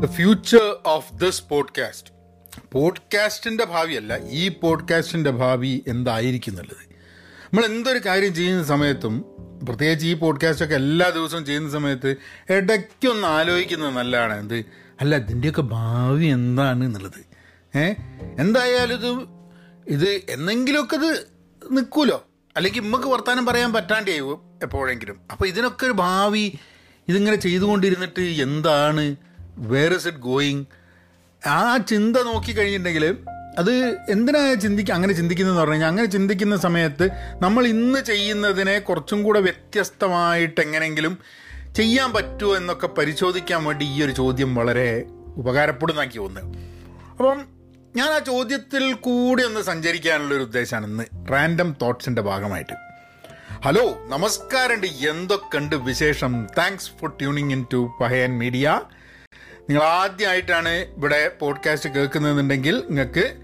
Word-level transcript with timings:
The 0.00 0.06
future 0.06 0.76
of 0.86 1.14
this 1.14 1.42
podcast 1.50 2.10
പോഡ്കാസ്റ്റിന്റെ 2.72 3.64
ഭാവിയല്ല 3.64 4.18
ഈ 4.18 4.48
പോഡ്കാസ്റ്റിന്റെ 4.48 5.30
ഭാവി 5.30 5.84
എന്തായിരിക്കും 5.88 6.50
എന്നുള്ളത് 6.50 6.96
നമ്മൾ 7.44 7.64
എന്തൊരു 7.64 7.98
കാര്യം 8.06 8.34
ചെയ്യുന്ന 8.34 8.64
സമയത്തും 8.64 9.24
പ്രത്യേകിച്ച് 9.68 10.06
ഈ 10.06 10.14
പോഡ്കാസ്റ്റൊക്കെ 10.14 10.74
എല്ലാ 10.74 11.08
ദിവസവും 11.08 11.44
ചെയ്യുന്ന 11.44 11.70
സമയത്ത് 11.70 12.16
ഇടയ്ക്കൊന്ന് 12.50 13.28
ആലോചിക്കുന്നത് 13.28 13.90
നല്ലതാണ്. 13.90 14.38
എന്ത്? 14.38 14.54
അല്ല 15.00 15.16
ഇതിന്റെയൊക്കെ 15.16 15.62
ഭാവി 15.62 16.24
എന്താണ് 16.24 16.84
എന്നുള്ളത്. 16.84 17.26
ഏ? 17.78 17.94
എന്തായാലും 18.38 18.94
ഇത് 18.94 19.26
ഇത് 19.88 20.20
എന്നെങ്കിലുമൊക്കെ 20.28 20.96
ഇത് 20.96 21.26
നിൽക്കുമല്ലോ. 21.70 22.26
അല്ലെങ്കിൽ 22.56 22.80
നമുക്ക് 22.80 23.04
വർത്തമാനം 23.04 23.46
പറയാൻ 23.46 23.72
പറ്റാണ്ടേ 23.72 24.12
എപ്പോഴെങ്കിലും. 24.62 25.20
അപ്പോൾ 25.32 25.48
ഇതിനൊക്കെ 25.48 25.84
ഒരു 25.84 25.92
ഭാവി 25.92 26.58
ഇതിങ്ങനെ 27.08 27.36
ചെയ്തുകൊണ്ടിരുന്നിട്ട് 27.36 28.20
എന്താണ് 28.20 29.16
വേർ 29.58 29.94
ഇസ് 29.94 30.08
ഇറ്റ് 30.08 30.18
ഗോയിങ് 30.18 30.64
ആ 31.46 31.76
ചിന്ത 31.76 32.16
നോക്കി 32.16 32.52
കഴിഞ്ഞിട്ടുണ്ടെങ്കിൽ 32.52 33.16
അത് 33.58 33.72
എന്തിനാ 34.10 34.54
ചിന്തിക്കുക 34.54 34.94
അങ്ങനെ 34.94 35.12
ചിന്തിക്കുന്നതെന്ന് 35.12 35.60
പറഞ്ഞു 35.60 35.72
കഴിഞ്ഞാൽ 35.72 35.88
അങ്ങനെ 35.88 36.06
ചിന്തിക്കുന്ന 36.06 36.56
സമയത്ത് 36.56 37.08
നമ്മൾ 37.42 37.66
ഇന്ന് 37.66 38.04
ചെയ്യുന്നതിനെ 38.04 38.78
കുറച്ചും 38.78 39.22
കൂടെ 39.22 39.40
വ്യത്യസ്തമായിട്ട് 39.40 40.60
എങ്ങനെങ്കിലും 40.60 41.18
ചെയ്യാൻ 41.76 42.12
പറ്റുമോ 42.12 42.56
എന്നൊക്കെ 42.56 42.86
പരിശോധിക്കാൻ 42.86 43.64
വേണ്ടി 43.64 43.84
ഈ 43.84 44.02
ഒരു 44.02 44.12
ചോദ്യം 44.12 44.54
വളരെ 44.54 45.04
ഉപകാരപ്പെടുന്നാക്കി 45.36 46.18
വന്നു 46.18 46.40
അപ്പം 47.10 47.44
ഞാൻ 47.96 48.08
ആ 48.08 48.18
ചോദ്യത്തിൽ 48.18 48.92
കൂടി 48.92 49.44
ഒന്ന് 49.44 49.60
സഞ്ചരിക്കാനുള്ളൊരു 49.60 50.42
ഉദ്ദേശമാണ് 50.42 50.86
ഇന്ന് 50.86 51.04
റാൻഡം 51.32 51.76
തോട്ട്സിന്റെ 51.82 52.22
ഭാഗമായിട്ട്. 52.22 52.72
ഹലോ 53.64 54.06
നമസ്കാരമുണ്ട്. 54.08 54.86
എന്തൊക്കെയുണ്ട് 54.86 55.76
വിശേഷം? 55.76 56.46
Thanks 56.58 56.90
for 57.00 57.10
tuning 57.10 57.52
in 57.52 57.66
to 57.72 57.98
Pahayan 58.00 58.38
media 58.38 58.80
നിങ്ങൾ 59.70 59.82
ആദ്യമായിട്ടാണ് 59.82 60.68
ഇവിടെ 60.68 61.30
പോഡ്കാസ്റ്റ് 61.40 61.90
കേൾക്കുന്നതെന്നുണ്ടെങ്കിൽ 61.90 62.76
നിങ്ങൾക്ക് 62.78 63.36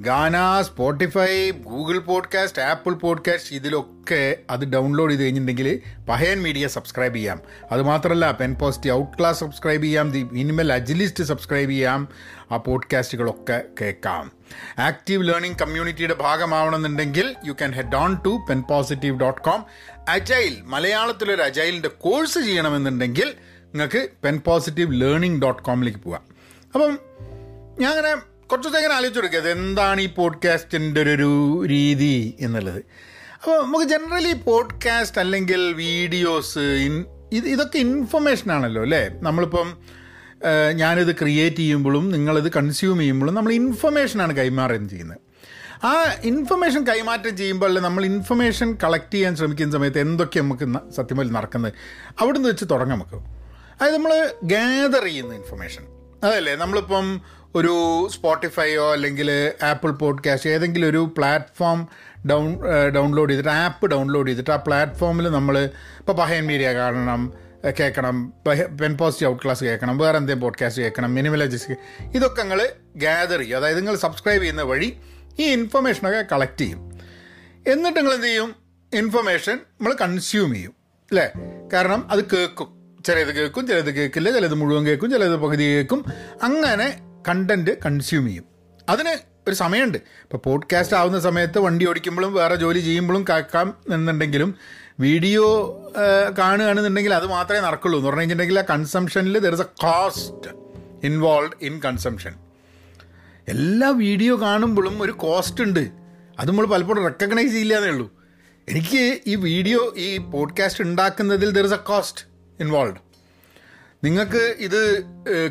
Gaana 0.00 0.62
Spotify 0.62 1.50
Google 1.50 1.98
podcast 1.98 2.62
Apple 2.62 2.92
podcast 2.92 3.56
ഇതിലൊക്കെ 3.56 4.36
അത് 4.50 4.64
ഡൗൺലോഡ് 4.64 5.10
ചെയ്ത് 5.10 5.22
കഴിഞ്ഞിട്ടുണ്ടെങ്കിൽ 5.22 5.80
പഹയൻ 6.08 6.42
മീഡിയ 6.42 6.68
സബ്സ്ക്രൈബ് 6.68 7.14
ചെയ്യാം. 7.14 7.40
അതുമാത്രമല്ല 7.72 8.30
pen 8.32 8.54
post 8.54 8.90
out 8.90 9.18
class 9.18 9.40
subscribe 9.40 9.82
ചെയ്യാം 9.82 10.10
ദി 10.10 10.22
മിനിമൽ 10.32 10.72
അജിലിസ്റ്റ് 10.72 11.24
സബ്സ്ക്രൈബ് 11.24 11.70
ചെയ്യാം 11.70 12.08
ആ 12.52 12.56
പോഡ്കാസ്റ്റുകളൊക്കെ 12.56 13.62
കേൾക്കാം. 13.80 14.32
ആക്റ്റീവ് 14.78 15.28
ലേണിംഗ് 15.28 15.58
കമ്മ്യൂണിറ്റിയുടെ 15.58 16.14
ഭാഗമാവണമെന്നുണ്ടെങ്കിൽ 16.14 17.36
you 17.46 17.52
can 17.52 17.72
head 17.72 17.96
on 17.96 18.16
to 18.26 18.46
pen 18.50 18.62
positive 18.62 19.20
dot 19.20 19.42
com 19.42 19.64
agile 20.08 20.58
മലയാളത്തിലൊരു 20.62 21.42
അജൈലിന്റെ 21.42 21.88
കോഴ്സ് 21.88 22.38
ചെയ്യണമെന്നുണ്ടെങ്കിൽ 22.38 23.34
നിങ്ങൾക്ക് 23.78 24.08
പെൻ 24.24 24.40
പോസിറ്റീവ് 24.46 25.00
ലേണിംഗ് 25.00 25.42
ഡോട്ട് 25.42 25.62
കോമിലേക്ക് 25.62 25.98
പോവാം 25.98 26.22
അപ്പം 26.74 26.98
ഞാൻ 27.80 27.90
അങ്ങനെ 27.90 28.14
കുറച്ച് 28.46 28.68
ദിവസം 28.68 28.78
ഇങ്ങനെ 28.78 28.94
ആലോചിച്ച് 28.94 29.20
കൊടുക്കുക 29.20 29.50
എന്താണ് 29.50 30.00
ഈ 30.00 30.08
പോഡ്കാസ്റ്റിന്റെ 30.14 31.02
ഒരു 31.14 31.64
രീതി 31.68 32.34
എന്നുള്ളത്? 32.40 32.78
അപ്പോൾ 33.34 33.64
നമുക്ക് 33.64 33.84
ജനറലി 33.84 34.32
പോഡ്കാസ്റ്റ് 34.32 35.20
അല്ലെങ്കിൽ 35.20 35.72
വീഡിയോസ് 35.72 36.58
ഇത് 37.32 37.46
ഇതൊക്കെ 37.46 37.78
ഇൻഫർമേഷൻ 37.78 38.52
ആണല്ലോ 38.52 38.82
അല്ലേ? 38.82 39.10
നമ്മളിപ്പം 39.22 39.76
ഞാനിത് 40.72 41.14
ക്രിയേറ്റ് 41.14 41.56
ചെയ്യുമ്പോഴും 41.56 42.10
നിങ്ങളിത് 42.10 42.52
കൺസ്യൂം 42.52 42.98
ചെയ്യുമ്പോഴും 42.98 43.34
നമ്മൾ 43.34 43.52
ഇൻഫർമേഷനാണ് 43.52 44.36
കൈമാറുകയും 44.36 44.88
ചെയ്യുന്നത്. 44.88 45.18
ആ 45.86 46.14
ഇൻഫർമേഷൻ 46.24 46.86
കൈമാറ്റം 46.86 47.36
ചെയ്യുമ്പോൾ 47.36 47.80
നമ്മൾ 47.80 48.04
ഇൻഫർമേഷൻ 48.04 48.78
കളക്ട് 48.84 49.14
ചെയ്യാൻ 49.14 49.36
ശ്രമിക്കുന്ന 49.36 49.72
സമയത്ത് 49.72 49.98
എന്തൊക്കെ 49.98 50.40
നമുക്ക് 50.40 50.66
സത്യം 50.90 51.16
പോലെ 51.16 51.30
നടക്കുന്നത്? 51.30 51.72
അവിടുന്ന് 52.20 52.48
വെച്ച് 52.48 52.64
തുടങ്ങാം 52.70 52.98
നമുക്ക്. 52.98 53.37
അതായത് 53.80 53.94
നമ്മൾ 53.94 54.32
ഗ്യാദർ 54.44 55.04
ചെയ്യുന്ന 55.04 55.34
ഇൻഫർമേഷൻ 55.34 55.82
അതല്ലേ? 56.24 56.54
നമ്മളിപ്പം 56.54 57.20
ഒരു 57.54 58.08
സ്പോട്ടിഫൈയോ 58.12 58.92
അല്ലെങ്കിൽ 58.92 59.52
ആപ്പിൾ 59.62 59.90
പോഡ്കാസ്റ്റ് 59.90 60.50
ഏതെങ്കിലും 60.50 60.88
ഒരു 60.88 61.14
പ്ലാറ്റ്ഫോം 61.16 61.88
ഡൗൺ 62.30 62.60
ഡൗൺലോഡ് 62.94 63.30
ചെയ്തിട്ട് 63.30 63.50
ആപ്പ് 63.50 63.86
ഡൗൺലോഡ് 63.86 64.28
ചെയ്തിട്ട് 64.28 64.50
ആ 64.50 64.56
പ്ലാറ്റ്ഫോമിൽ 64.56 65.28
നമ്മൾ 65.28 65.70
ഇപ്പോൾ 65.98 66.12
പഹയൻ 66.12 66.46
മീഡിയ 66.46 66.72
കാണണം 66.72 67.32
കേൾക്കണം 67.80 68.32
പെൻ 68.80 68.96
പോസിറ്റീവ് 68.96 69.30
ഔട്ട് 69.30 69.44
ക്ലാസ് 69.44 69.64
കേൾക്കണം 69.64 69.98
വേറെ 69.98 70.16
എന്തെങ്കിലും 70.16 70.40
പോഡ്കാസ്റ്റ് 70.40 70.82
കേൾക്കണം 70.82 71.14
മിനിമലജിസ് 71.14 71.72
ഇതൊക്കെ 72.14 72.42
നിങ്ങൾ 72.42 72.68
ഗ്യാദർ 72.96 73.38
ചെയ്യും. 73.38 73.56
അതായത് 73.56 73.78
നിങ്ങൾ 73.78 73.96
സബ്സ്ക്രൈബ് 73.96 74.42
ചെയ്യുന്ന 74.42 74.62
വഴി 74.62 74.96
ഈ 75.38 75.42
ഇൻഫർമേഷനൊക്കെ 75.52 76.24
കളക്ട് 76.32 76.60
ചെയ്യും. 76.60 76.98
എന്നിട്ട് 77.68 77.98
നിങ്ങൾ 77.98 78.14
എന്ത് 78.14 78.26
ചെയ്യും? 78.26 78.54
ഇൻഫർമേഷൻ 78.94 79.52
നമ്മൾ 79.52 79.94
കൺസ്യൂം 80.00 80.54
ചെയ്യും. 80.54 80.72
അല്ലേ 81.10 81.30
കാരണം 81.72 82.10
അത് 82.10 82.24
കേൾക്കും. 82.24 82.77
ചിലത് 83.04 83.34
കേൾക്കും 83.34 83.66
ചിലത് 83.66 83.90
കേൾക്കില്ല 83.94 84.30
ചിലത് 84.30 84.54
മുഴുവൻ 84.54 84.86
കേൾക്കും 84.86 85.10
ചിലത് 85.10 85.36
പകുതി 85.36 85.64
കേൾക്കും. 85.64 86.04
അങ്ങനെ 86.42 87.00
കണ്ടന്റ് 87.28 87.70
കൺസ്യൂം 87.82 88.26
ചെയ്യും. 88.26 88.44
അതിന് 88.88 89.08
ഒരു 89.48 89.54
സമയമുണ്ട്. 89.54 89.98
ഇപ്പോൾ 89.98 90.36
പോഡ്കാസ്റ്റ് 90.36 90.96
ആവുന്ന 90.96 91.20
സമയത്ത് 91.20 91.58
വണ്ടി 91.58 91.88
ഓടിക്കുമ്പോഴും 91.88 92.34
വേറെ 92.34 92.54
ജോലി 92.54 92.80
ചെയ്യുമ്പോഴും 92.80 93.24
കേൾക്കാം 93.30 93.74
എന്നുണ്ടെങ്കിലും 93.92 94.54
വീഡിയോ 95.00 95.46
കാണുകയാണെന്നുണ്ടെങ്കിൽ 96.38 97.14
അത് 97.14 97.26
മാത്രമേ 97.26 97.60
നടക്കുള്ളൂ. 97.60 97.98
എന്ന് 97.98 98.08
പറഞ്ഞു 98.08 98.20
കഴിഞ്ഞിട്ടുണ്ടെങ്കിൽ 98.20 98.60
ആ 98.60 98.64
കൺസംഷനിൽ 98.70 99.38
there 99.38 99.52
is 99.52 99.60
a 99.60 99.64
cost 99.64 100.50
involve 101.04 101.52
in 101.62 101.80
consumption 101.80 102.34
എല്ലാ 103.48 103.88
വീഡിയോ 103.88 104.40
കാണുമ്പോഴും 104.40 105.02
ഒരു 105.02 105.12
കോസ്റ്റ് 105.12 105.64
ഉണ്ട്. 105.64 105.88
അത് 106.38 106.48
നമ്മൾ 106.48 106.66
പലപ്പോഴും 106.66 107.02
റെക്കഗ്നൈസ് 107.04 107.52
ചെയ്യില്ലാന്നേ 107.52 107.88
ഉള്ളൂ. 107.88 108.12
എനിക്ക് 108.68 109.18
ഈ 109.26 109.34
വീഡിയോ 109.34 109.94
ഈ 109.96 110.16
podcast 110.18 110.84
ഉണ്ടാക്കുന്നതിൽ 110.84 111.50
there 111.50 111.64
is 111.64 111.74
a 111.74 111.76
cost 111.76 112.37
involve 112.60 112.96
നിങ്ങൾക്ക് 114.04 114.54
ഇത് 114.58 115.06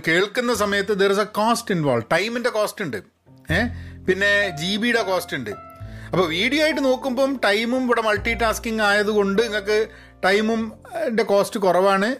കേൾക്കുന്ന 0.08 0.54
സമയത്ത് 0.54 0.94
there 0.94 1.12
is 1.12 1.20
a 1.20 1.24
cost 1.24 1.76
involve 1.76 2.04
ടൈമിന്റെ 2.12 2.50
കോസ്റ്റ് 2.50 2.86
ഉണ്ട്. 2.86 2.98
ഏ? 3.52 3.60
പിന്നെ 4.08 4.50
ജി 4.50 4.76
ബിയുടെ 4.76 5.02
കോസ്റ്റ് 5.02 5.38
ഉണ്ട്. 5.38 5.50
അപ്പോൾ 6.12 6.28
വീഡിയോ 6.28 6.64
ആയിട്ട് 6.64 6.86
നോക്കുമ്പം 6.86 7.40
ടൈമും 7.44 7.84
ഇവിടെ 7.84 8.02
മൾട്ടി 8.02 8.34
ടാസ്കിങ് 8.34 8.82
ആയതുകൊണ്ട് 8.82 9.42
നിങ്ങൾക്ക് 9.42 9.88
ടൈമും 10.26 10.74
കോസ്റ്റ് 11.26 11.60
കുറവാണ്. 11.60 12.16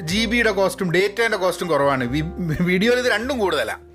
ജി 0.00 0.26
ബിയുടെ 0.26 0.50
കോസ്റ്റും 0.50 0.92
ഡേറ്റേന്റെ 0.92 1.36
കോസ്റ്റും 1.36 1.68
കുറവാണ്. 1.68 2.04
വീഡിയോയിൽ 2.60 2.98
ഇത് 2.98 3.12
രണ്ടും 3.12 3.38
കൂടുതലാണ് 3.38 3.88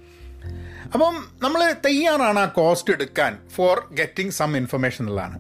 അപ്പം 0.94 1.30
നമ്മൾ 1.44 1.74
തയ്യാറാണ് 1.86 2.40
ആ 2.40 2.46
കോസ്റ്റ് 2.46 2.94
എടുക്കാൻ 2.94 3.38
ഫോർ 3.56 3.88
ഗെറ്റിംഗ് 3.92 4.34
സം 4.34 4.58
ഇൻഫർമേഷൻ 4.58 5.04
എന്നുള്ളതാണ് 5.04 5.38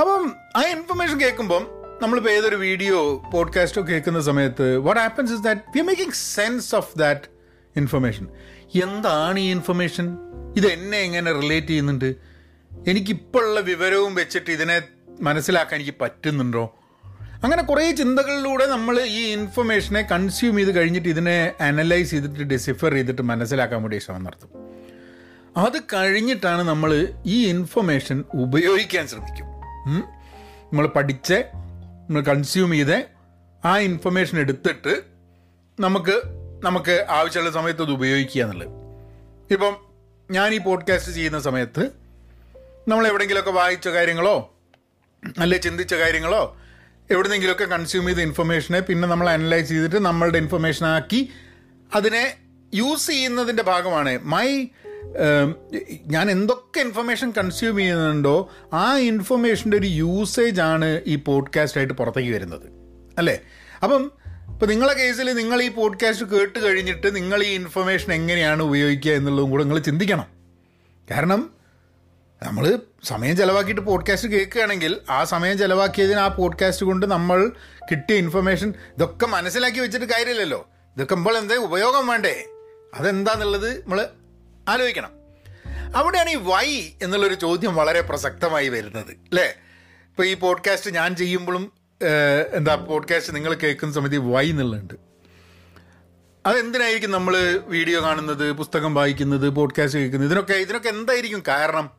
അപ്പം 0.00 0.36
ആ 0.56 0.62
ഇൻഫർമേഷൻ 0.62 1.20
കേൾക്കുമ്പം 1.20 1.83
നമ്മളിപ്പോൾ 2.04 2.30
ഏതൊരു 2.30 2.56
വീഡിയോ 2.56 2.96
പോഡ്കാസ്റ്റോ 3.32 3.82
കേൾക്കുന്ന 3.88 4.20
സമയത്ത് 4.20 4.76
what 4.76 5.00
happens 5.00 5.32
is 5.32 5.42
that 5.42 5.60
we 5.74 5.78
are 5.78 5.86
making 5.86 6.12
sense 6.12 6.74
of 6.74 6.98
that 6.98 7.22
information 7.76 8.28
എന്താണ് 8.82 9.38
ഈ 9.38 9.50
ഇൻഫർമേഷൻ 9.50 10.06
ഇത് 10.56 10.66
എന്നെ 10.66 10.98
എങ്ങനെ 10.98 11.32
റിലേറ്റ് 11.32 11.66
ചെയ്യുന്നുണ്ട്? 11.66 12.14
എനിക്കിപ്പോൾ 12.88 13.44
ഉള്ള 13.48 13.60
വിവരവും 13.60 14.14
വെച്ചിട്ട് 14.14 14.50
ഇതിനെ 14.50 14.82
മനസ്സിലാക്കാൻ 15.20 15.80
എനിക്ക് 15.80 15.98
പറ്റുന്നുണ്ടോ? 16.00 16.64
അങ്ങനെ 17.44 17.62
കുറേ 17.62 17.90
ചിന്തകളിലൂടെ 17.92 18.66
നമ്മൾ 18.66 19.00
ഈ 19.00 19.32
ഇൻഫർമേഷനെ 19.32 20.02
കൺസ്യൂം 20.02 20.56
ചെയ്ത് 20.56 20.76
കഴിഞ്ഞിട്ട് 20.76 21.08
ഇതിനെ 21.08 21.52
അനലൈസ് 21.60 22.10
ചെയ്തിട്ട് 22.10 22.44
ഡിസിഫർ 22.52 22.92
ചെയ്തിട്ട് 22.92 23.22
മനസ്സിലാക്കാൻ 23.22 23.82
വേണ്ടി 23.82 23.98
ശ്രമം 23.98 24.24
നടത്തും. 24.24 24.50
അത് 25.56 25.78
കഴിഞ്ഞിട്ടാണ് 25.94 26.62
നമ്മൾ 26.62 27.08
ഈ 27.26 27.46
ഇൻഫർമേഷൻ 27.46 28.24
ഉപയോഗിക്കാൻ 28.34 29.08
ശ്രമിക്കും. 29.08 29.46
നമ്മൾ 30.70 30.86
പഠിച്ച് 30.86 31.44
നമ്മൾ 32.08 32.22
കൺസ്യൂം 32.22 32.70
ചെയ്ത് 32.70 33.06
ആ 33.64 33.78
ഇൻഫർമേഷൻ 33.78 34.38
എടുത്തിട്ട് 34.38 35.02
നമുക്ക് 35.80 36.22
നമുക്ക് 36.64 37.06
ആവശ്യമുള്ള 37.10 37.52
സമയത്ത് 37.52 37.82
അത് 37.82 37.90
ഉപയോഗിക്കുക 37.90 38.42
എന്നുള്ളത്. 38.42 38.68
ഇപ്പം 39.50 39.76
ഞാൻ 40.30 40.54
ഈ 40.54 40.58
പോഡ്കാസ്റ്റ് 40.58 41.12
ചെയ്യുന്ന 41.12 41.40
സമയത്ത് 41.40 41.90
നമ്മൾ 42.88 43.06
എവിടെയെങ്കിലുമൊക്കെ 43.06 43.50
വായിച്ച 43.50 43.88
കാര്യങ്ങളോ 43.88 44.54
അല്ലെ 45.40 45.58
ചിന്തിച്ച 45.58 45.94
കാര്യങ്ങളോ 45.94 46.56
എവിടെന്നെങ്കിലുമൊക്കെ 47.10 47.64
കൺസ്യൂം 47.64 48.06
ചെയ്ത 48.06 48.18
ഇൻഫർമേഷനെ 48.18 48.80
പിന്നെ 48.80 49.08
നമ്മൾ 49.08 49.30
അനലൈസ് 49.30 49.68
ചെയ്തിട്ട് 49.68 49.96
നമ്മളുടെ 49.96 50.38
ഇൻഫർമേഷൻ 50.38 50.86
ആക്കി 50.86 51.28
അതിനെ 51.94 52.36
യൂസ് 52.74 53.06
ചെയ്യുന്നതിന്റെ 53.06 53.62
ഭാഗമാണ്. 53.62 54.18
മൈ 54.18 54.66
ഞാൻ 56.06 56.30
എന്തൊക്കെ 56.30 56.80
ഇൻഫർമേഷൻ 56.80 57.30
കൺസ്യൂം 57.30 57.76
ചെയ്യുന്നുണ്ടോ 57.76 58.52
ആ 58.72 58.96
ഇൻഫർമേഷന്റെ 58.96 59.76
ഒരു 59.76 59.86
യൂസേജ് 59.86 60.60
ആണ് 60.60 61.00
ഈ 61.06 61.16
പോഡ്കാസ്റ്റ് 61.16 61.78
ആയിട്ട് 61.78 61.94
പുറത്തേക്ക് 61.94 62.32
വരുന്നത്. 62.32 62.66
അല്ലേ? 63.18 63.40
അപ്പം 63.82 64.12
ഇപ്പം 64.52 64.68
നിങ്ങളെ 64.68 64.92
കേസിൽ 64.92 65.32
നിങ്ങൾ 65.32 65.62
ഈ 65.62 65.68
പോഡ്കാസ്റ്റ് 65.68 66.26
കേട്ട് 66.26 66.58
കഴിഞ്ഞിട്ട് 66.58 67.16
നിങ്ങൾ 67.16 67.42
ഈ 67.42 67.54
ഇൻഫർമേഷൻ 67.54 68.12
എങ്ങനെയാണ് 68.12 68.62
ഉപയോഗിക്കുക 68.62 69.12
എന്നുള്ളതും 69.12 69.50
കൂടെ 69.50 69.62
നിങ്ങൾ 69.62 69.78
ചിന്തിക്കണം. 69.78 70.26
കാരണം 71.10 71.50
നമ്മൾ 72.42 72.78
സമയം 73.04 73.36
ചിലവാക്കിയിട്ട് 73.36 73.80
പോഡ്കാസ്റ്റ് 73.80 74.28
കേൾക്കുകയാണെങ്കിൽ 74.28 75.00
ആ 75.10 75.24
സമയം 75.24 75.58
ചിലവാക്കിയതിന് 75.58 76.18
ആ 76.18 76.28
പോഡ്കാസ്റ്റ് 76.28 76.86
കൊണ്ട് 76.86 77.06
നമ്മൾ 77.06 77.52
കിട്ടിയ 77.90 78.16
ഇൻഫർമേഷൻ 78.16 78.68
ഇതൊക്കെ 78.68 79.26
മനസ്സിലാക്കി 79.26 79.80
വെച്ചിട്ട് 79.80 80.06
കാര്യമില്ലല്ലോ. 80.06 80.68
ഇതൊക്കെ 80.96 81.14
നമ്മൾ 81.14 81.38
എന്താ 81.38 81.54
ഉപയോഗം 81.54 82.06
വേണ്ടേ? 82.06 82.44
അതെന്താന്നുള്ളത് 82.94 83.78
നമ്മൾ 83.78 84.06
ആലോചിക്കണം. 84.68 85.12
അവിടെയാണ് 85.96 86.30
ഈ 86.30 86.34
വൈ 86.34 86.68
എന്നുള്ളൊരു 87.02 87.34
ചോദ്യം 87.34 87.74
വളരെ 87.74 88.00
പ്രസക്തമായി 88.00 88.68
വരുന്നത് 88.68 89.10
അല്ലേ 89.10 89.54
ഇപ്പോൾ 90.10 90.26
ഈ 90.26 90.34
പോഡ്കാസ്റ്റ് 90.34 90.90
ഞാൻ 90.90 91.16
ചെയ്യുമ്പോഴും 91.16 91.72
എന്താ 92.54 92.74
പോഡ്കാസ്റ്റ് 92.74 93.34
നിങ്ങൾ 93.34 93.54
കേൾക്കുന്ന 93.54 93.94
സമയത്ത് 93.94 94.18
വൈ 94.18 94.50
എന്നുള്ളുണ്ട് 94.50 94.94
അതെന്തിനായിരിക്കും 96.46 97.10
നമ്മൾ 97.10 97.34
വീഡിയോ 97.66 98.02
കാണുന്നത് 98.02 98.52
പുസ്തകം 98.52 98.94
വായിക്കുന്നത് 98.94 99.48
പോഡ്കാസ്റ്റ് 99.50 99.98
കേൾക്കുന്നത്? 99.98 100.28
ഇതിനൊക്കെ 100.28 100.52
ഇതിനൊക്കെ 100.52 100.88
എന്തായിരിക്കും 100.88 101.42
കാരണം? 101.48 101.90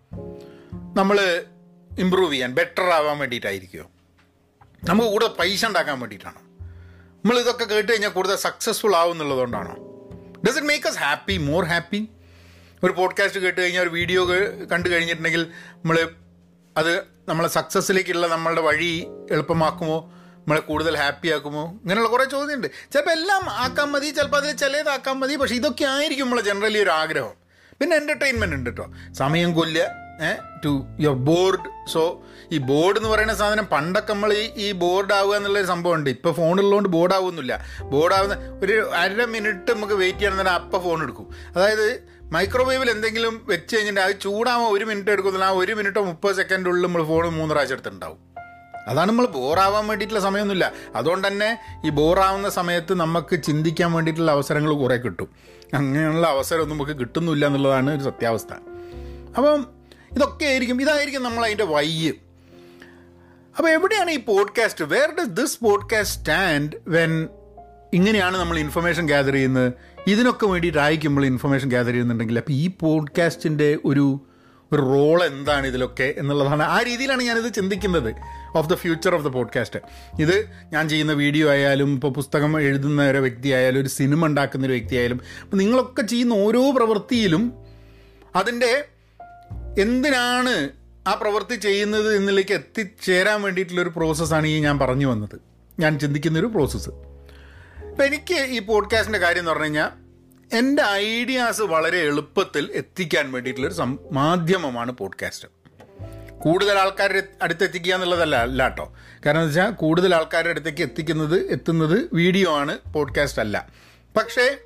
നമ്മൾ 0.95 1.45
ഇമ്പ്രൂവ് 1.99 2.33
ചെയ്യാൻ 2.33 2.53
ബെറ്റർ 2.53 2.83
ആവാൻ 2.83 3.17
വേണ്ടിയിട്ടായിരിക്കുമോ 3.17 3.91
നമുക്ക് 4.83 5.09
കൂടുതൽ 5.09 5.29
പൈസ 5.29 5.65
ഉണ്ടാക്കാൻ 5.65 5.99
വേണ്ടിയിട്ടാണോ? 5.99 6.41
നമ്മൾ 7.15 7.39
ഇതൊക്കെ 7.39 7.65
കേട്ട് 7.65 7.91
കഴിഞ്ഞാൽ 7.91 8.09
കൂടുതൽ 8.09 8.35
സക്സസ്ഫുൾ 8.35 8.95
ആവും 8.95 9.11
എന്നുള്ളതുകൊണ്ടാണോ 9.11 9.75
does 10.47 10.57
it 10.57 10.67
make 10.67 10.87
us 10.87 10.97
happy 10.97 11.37
more 11.37 11.65
happy 11.65 12.09
ഒരു 12.85 12.93
പോഡ്കാസ്റ്റ് 12.93 13.39
കേട്ട് 13.39 13.61
കഴിഞ്ഞാൽ 13.61 13.81
ഒരു 13.81 13.89
വീഡിയോ 13.89 14.25
കണ്ടു 14.71 14.89
കഴിഞ്ഞിട്ടുണ്ടെങ്കിൽ 14.89 15.43
നമ്മൾ 15.75 16.09
അത് 16.77 16.99
നമ്മളെ 17.29 17.49
സക്സസ്സിലേക്കുള്ള 17.49 18.27
നമ്മളുടെ 18.27 18.61
വഴി 18.61 19.07
എളുപ്പമാക്കുമോ? 19.31 19.97
നമ്മളെ 20.13 20.59
കൂടുതൽ 20.59 20.97
ഹാപ്പി 20.97 21.27
ആക്കുമോ? 21.27 21.63
ഇങ്ങനെയുള്ള 21.67 22.09
കുറേ 22.09 22.25
ചോദ്യമുണ്ട്. 22.25 22.67
ചിലപ്പോൾ 22.93 23.11
എല്ലാം 23.11 23.49
ആക്കാൻ 23.49 23.91
മതി 23.91 24.09
ചിലപ്പോൾ 24.09 24.37
അതിൽ 24.37 24.51
ചിലതാക്കാൻ 24.51 25.19
മതി 25.19 25.35
പക്ഷേ 25.35 25.55
ഇതൊക്കെ 25.55 25.85
ആയിരിക്കും 25.85 26.25
നമ്മളെ 26.25 26.41
ജനറലി 26.41 26.79
ഒരു 26.79 26.89
ആഗ്രഹം. 26.89 27.33
പിന്നെ 27.79 27.97
എന്റർടൈൻമെന്റ് 27.97 28.55
ഉണ്ട് 28.55 28.69
കേട്ടോ 28.69 28.85
സമയം 29.13 29.53
കൊല്ലുക 29.53 30.05
ടു 30.65 30.85
യുവർ 30.99 31.15
ബോർഡ് 31.15 31.89
സോ 31.89 32.23
ഈ 32.51 32.57
ബോർഡ് 32.57 32.97
എന്ന് 32.97 33.09
പറയുന്ന 33.09 33.33
സാധനം 33.33 33.65
പണ്ടൊക്കെ 33.65 34.13
നമ്മൾ 34.13 34.33
ഈ 34.33 34.43
ഈ 34.55 34.71
ബോർഡ് 34.71 35.13
ആവുക 35.13 35.35
എന്നുള്ളൊരു 35.35 35.65
സംഭവമുണ്ട് 35.65 36.09
ഇപ്പോൾ 36.09 36.33
ഫോണുള്ളതുകൊണ്ട് 36.33 36.89
ബോർഡ് 36.89 37.13
ആവുന്നില്ല. 37.13 37.65
ബോർഡ് 37.81 38.13
ആവുന്ന 38.13 38.35
ഒരു 38.63 38.91
അര 38.95 39.25
മിനിറ്റ് 39.25 39.73
നമുക്ക് 39.73 39.93
വെയിറ്റ് 39.93 40.19
ചെയ്യണമെന്നുണ്ടെങ്കിൽ 40.19 40.61
അപ്പം 40.61 40.83
ഫോൺ 40.83 41.03
എടുക്കും. 41.03 41.27
അതായത് 41.55 42.14
മൈക്രോവേവിൽ 42.31 42.89
എന്തെങ്കിലും 42.89 43.45
വെച്ച് 43.47 43.75
കഴിഞ്ഞിട്ട് 43.75 43.99
അത് 43.99 44.19
ചൂടാകുമ്പോൾ 44.21 44.77
ഒരു 44.77 44.85
മിനിറ്റ് 44.85 45.11
എടുക്കുന്നില്ല. 45.11 45.45
ആ 45.45 45.49
ഒരു 45.49 45.73
മിനിറ്റോ 45.73 46.03
മുപ്പത് 46.03 46.35
സെക്കൻഡുള്ളിൽ 46.35 46.87
നമ്മൾ 46.87 47.03
ഫോൺ 47.03 47.27
മൂന്ന് 47.27 47.55
പ്രാവശ്യം 47.55 47.75
എടുത്തിട്ടുണ്ടാവും. 47.75 48.17
അതാണ് 48.87 49.09
നമ്മൾ 49.09 49.25
ബോറാവാൻ 49.25 49.87
വേണ്ടിയിട്ടുള്ള 49.87 50.23
സമയമൊന്നുമില്ല. 50.23 50.71
അതുകൊണ്ട് 50.95 51.27
തന്നെ 51.27 51.57
ഈ 51.85 51.89
ബോറാവുന്ന 51.89 52.49
സമയത്ത് 52.49 52.93
നമുക്ക് 52.93 53.43
ചിന്തിക്കാൻ 53.43 53.91
വേണ്ടിയിട്ടുള്ള 53.91 54.31
അവസരങ്ങൾ 54.31 54.73
കുറേ 54.73 54.97
കിട്ടും. 54.97 55.29
അങ്ങനെയുള്ള 55.73 56.27
അവസരമൊന്നും 56.27 56.77
നമുക്ക് 56.77 56.99
കിട്ടുന്നില്ല 56.99 57.45
എന്നുള്ളതാണ് 57.45 57.97
ഒരു 57.97 58.03
സത്യാവസ്ഥ. 58.03 58.53
അപ്പം 59.37 59.67
ഇതൊക്കെ 60.11 60.45
ആയിരിക്കും 60.45 60.81
ഇതായിരിക്കും 60.81 61.23
നമ്മൾ 61.23 61.45
അതിന്റെ 61.45 61.63
വയ്യ് 61.63 62.13
അപ്പോൾ 63.57 63.69
എവിടെയാണ് 63.69 64.11
ഈ 64.11 64.17
podcast 64.17 64.85
where 64.85 65.15
does 65.19 65.29
this 65.29 65.59
podcast 65.63 66.19
stand 66.19 66.71
when 66.87 67.27
ഇങ്ങനെയാണ് 67.93 68.37
നമ്മൾ 68.37 68.59
ഇൻഫർമേഷൻ 68.59 69.05
ഗ്യാദർ 69.05 69.33
ചെയ്യുന്നത്? 69.33 69.73
ഇതിനൊക്കെ 70.07 70.45
വേണ്ടിയിട്ടായിരിക്കും 70.45 71.09
നമ്മൾ 71.09 71.25
ഇൻഫർമേഷൻ 71.25 71.69
ഗ്യാദർ 71.69 71.91
ചെയ്യുന്നുണ്ടെങ്കിൽ. 71.91 72.37
അപ്പോൾ 72.37 72.51
ഈ 72.51 72.69
പോഡ്കാസ്റ്റിന്റെ 72.79 73.77
ഒരു 73.85 74.19
ഒരു 74.71 74.81
റോൾ 74.81 75.23
എന്താണ് 75.23 75.67
ഇതിലൊക്കെ 75.67 76.13
എന്നുള്ളതാണ് 76.17 76.63
ആ 76.63 76.81
രീതിയിലാണ് 76.81 77.23
ഞാനിത് 77.23 77.53
ചിന്തിക്കുന്നത്. 77.53 78.15
Of 78.55 78.69
the 78.69 78.73
future 78.73 79.15
of 79.15 79.23
the 79.23 79.27
podcast 79.27 79.79
ഇത് 80.21 80.49
ഞാൻ 80.73 80.89
ചെയ്യുന്ന 80.89 81.13
വീഡിയോ 81.13 81.49
ആയാലും 81.49 81.93
ഇപ്പോൾ 81.93 82.11
പുസ്തകം 82.11 82.61
എഴുതുന്ന 82.61 83.09
ഒരു 83.09 83.17
വ്യക്തി 83.17 83.49
ആയാലും 83.49 83.81
ഒരു 83.81 83.87
സിനിമ 83.87 84.25
ഉണ്ടാക്കുന്ന 84.25 84.65
ഒരു 84.65 84.73
വ്യക്തി 84.73 84.95
ആയാലും 84.95 85.19
നിങ്ങളൊക്കെ 85.53 86.01
ചെയ്യുന്ന 86.01 86.33
ഓരോ 86.33 86.71
പ്രവൃത്തിയിലും 86.71 87.53
അതിന്റെ 88.35 88.85
എന്തിനാണ് 89.81 90.69
ആ 91.07 91.13
പ്രവൃത്തി 91.13 91.55
ചെയ്യുന്നത് 91.55 92.15
എന്നിലേക്ക് 92.15 92.53
എത്തിച്ചേരാൻ 92.53 93.41
വേണ്ടിയിട്ടുള്ളൊരു 93.41 93.89
പ്രോസസ്സാണ് 93.89 94.47
ഈ 94.47 94.59
ഞാൻ 94.59 94.79
പറഞ്ഞു 94.79 95.07
വന്നത്. 95.07 95.39
ഞാൻ 95.79 95.99
ചിന്തിക്കുന്നൊരു 95.99 96.45
പ്രോസസ്സ് 96.47 96.89
ഇപ്പം 97.95 98.05
എനിക്ക് 98.05 98.45
ഈ 98.49 98.59
പോഡ്കാസ്റ്റിന്റെ 98.59 99.19
കാര്യം 99.19 99.39
എന്ന് 99.39 99.51
പറഞ്ഞു 99.51 99.63
കഴിഞ്ഞാൽ 99.63 99.89
എന്റെ 100.57 100.83
ഐഡിയാസ് 100.83 101.61
വളരെ 101.61 101.97
എളുപ്പത്തിൽ 101.97 102.71
എത്തിക്കാൻ 102.73 103.31
വേണ്ടിയിട്ടുള്ളൊരു 103.31 103.73
സം 103.73 103.99
മാധ്യമമാണ് 104.11 104.91
പോഡ്കാസ്റ്റ് 104.91 105.47
കൂടുതൽ 106.39 106.77
ആൾക്കാരുടെ 106.79 107.23
അടുത്തെത്തിക്കുക 107.41 107.93
എന്നുള്ളതല്ല 107.93 108.35
അല്ല 108.35 108.63
കേട്ടോ 108.63 108.93
കാരണം 109.25 109.37
എന്ന് 109.37 109.49
വെച്ചാൽ 109.49 109.71
കൂടുതൽ 109.71 110.15
ആൾക്കാരുടെ 110.15 110.49
അടുത്തേക്ക് 110.49 110.81
എത്തിക്കുന്നത് 110.81 111.51
എത്തുന്നത് 111.51 112.09
വീഡിയോ 112.13 112.55
ആണ് 112.55 112.79
പോഡ്കാസ്റ്റ് 112.93 113.39
അല്ല. 113.39 113.69
പക്ഷേ 114.17 114.57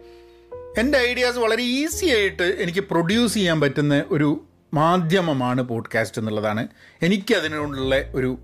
എന്റെ 0.78 0.98
ഐഡിയാസ് 0.98 1.38
വളരെ 1.38 1.64
ഈസി 1.64 2.06
ആയിട്ട് 2.06 2.44
എനിക്ക് 2.44 2.80
പ്രൊഡ്യൂസ് 2.80 3.34
ചെയ്യാൻ 3.34 3.62
പറ്റുന്ന 3.62 4.06
ഒരു 4.12 4.46
മാധ്യമമാണ് 4.74 5.62
പോഡ്കാസ്റ്റ് 5.62 6.22
എന്നുള്ളതാണ് 6.22 6.68
എനിക്ക് 7.02 7.36
അതിനോടുള്ള 7.36 7.96
ഒരു 8.14 8.38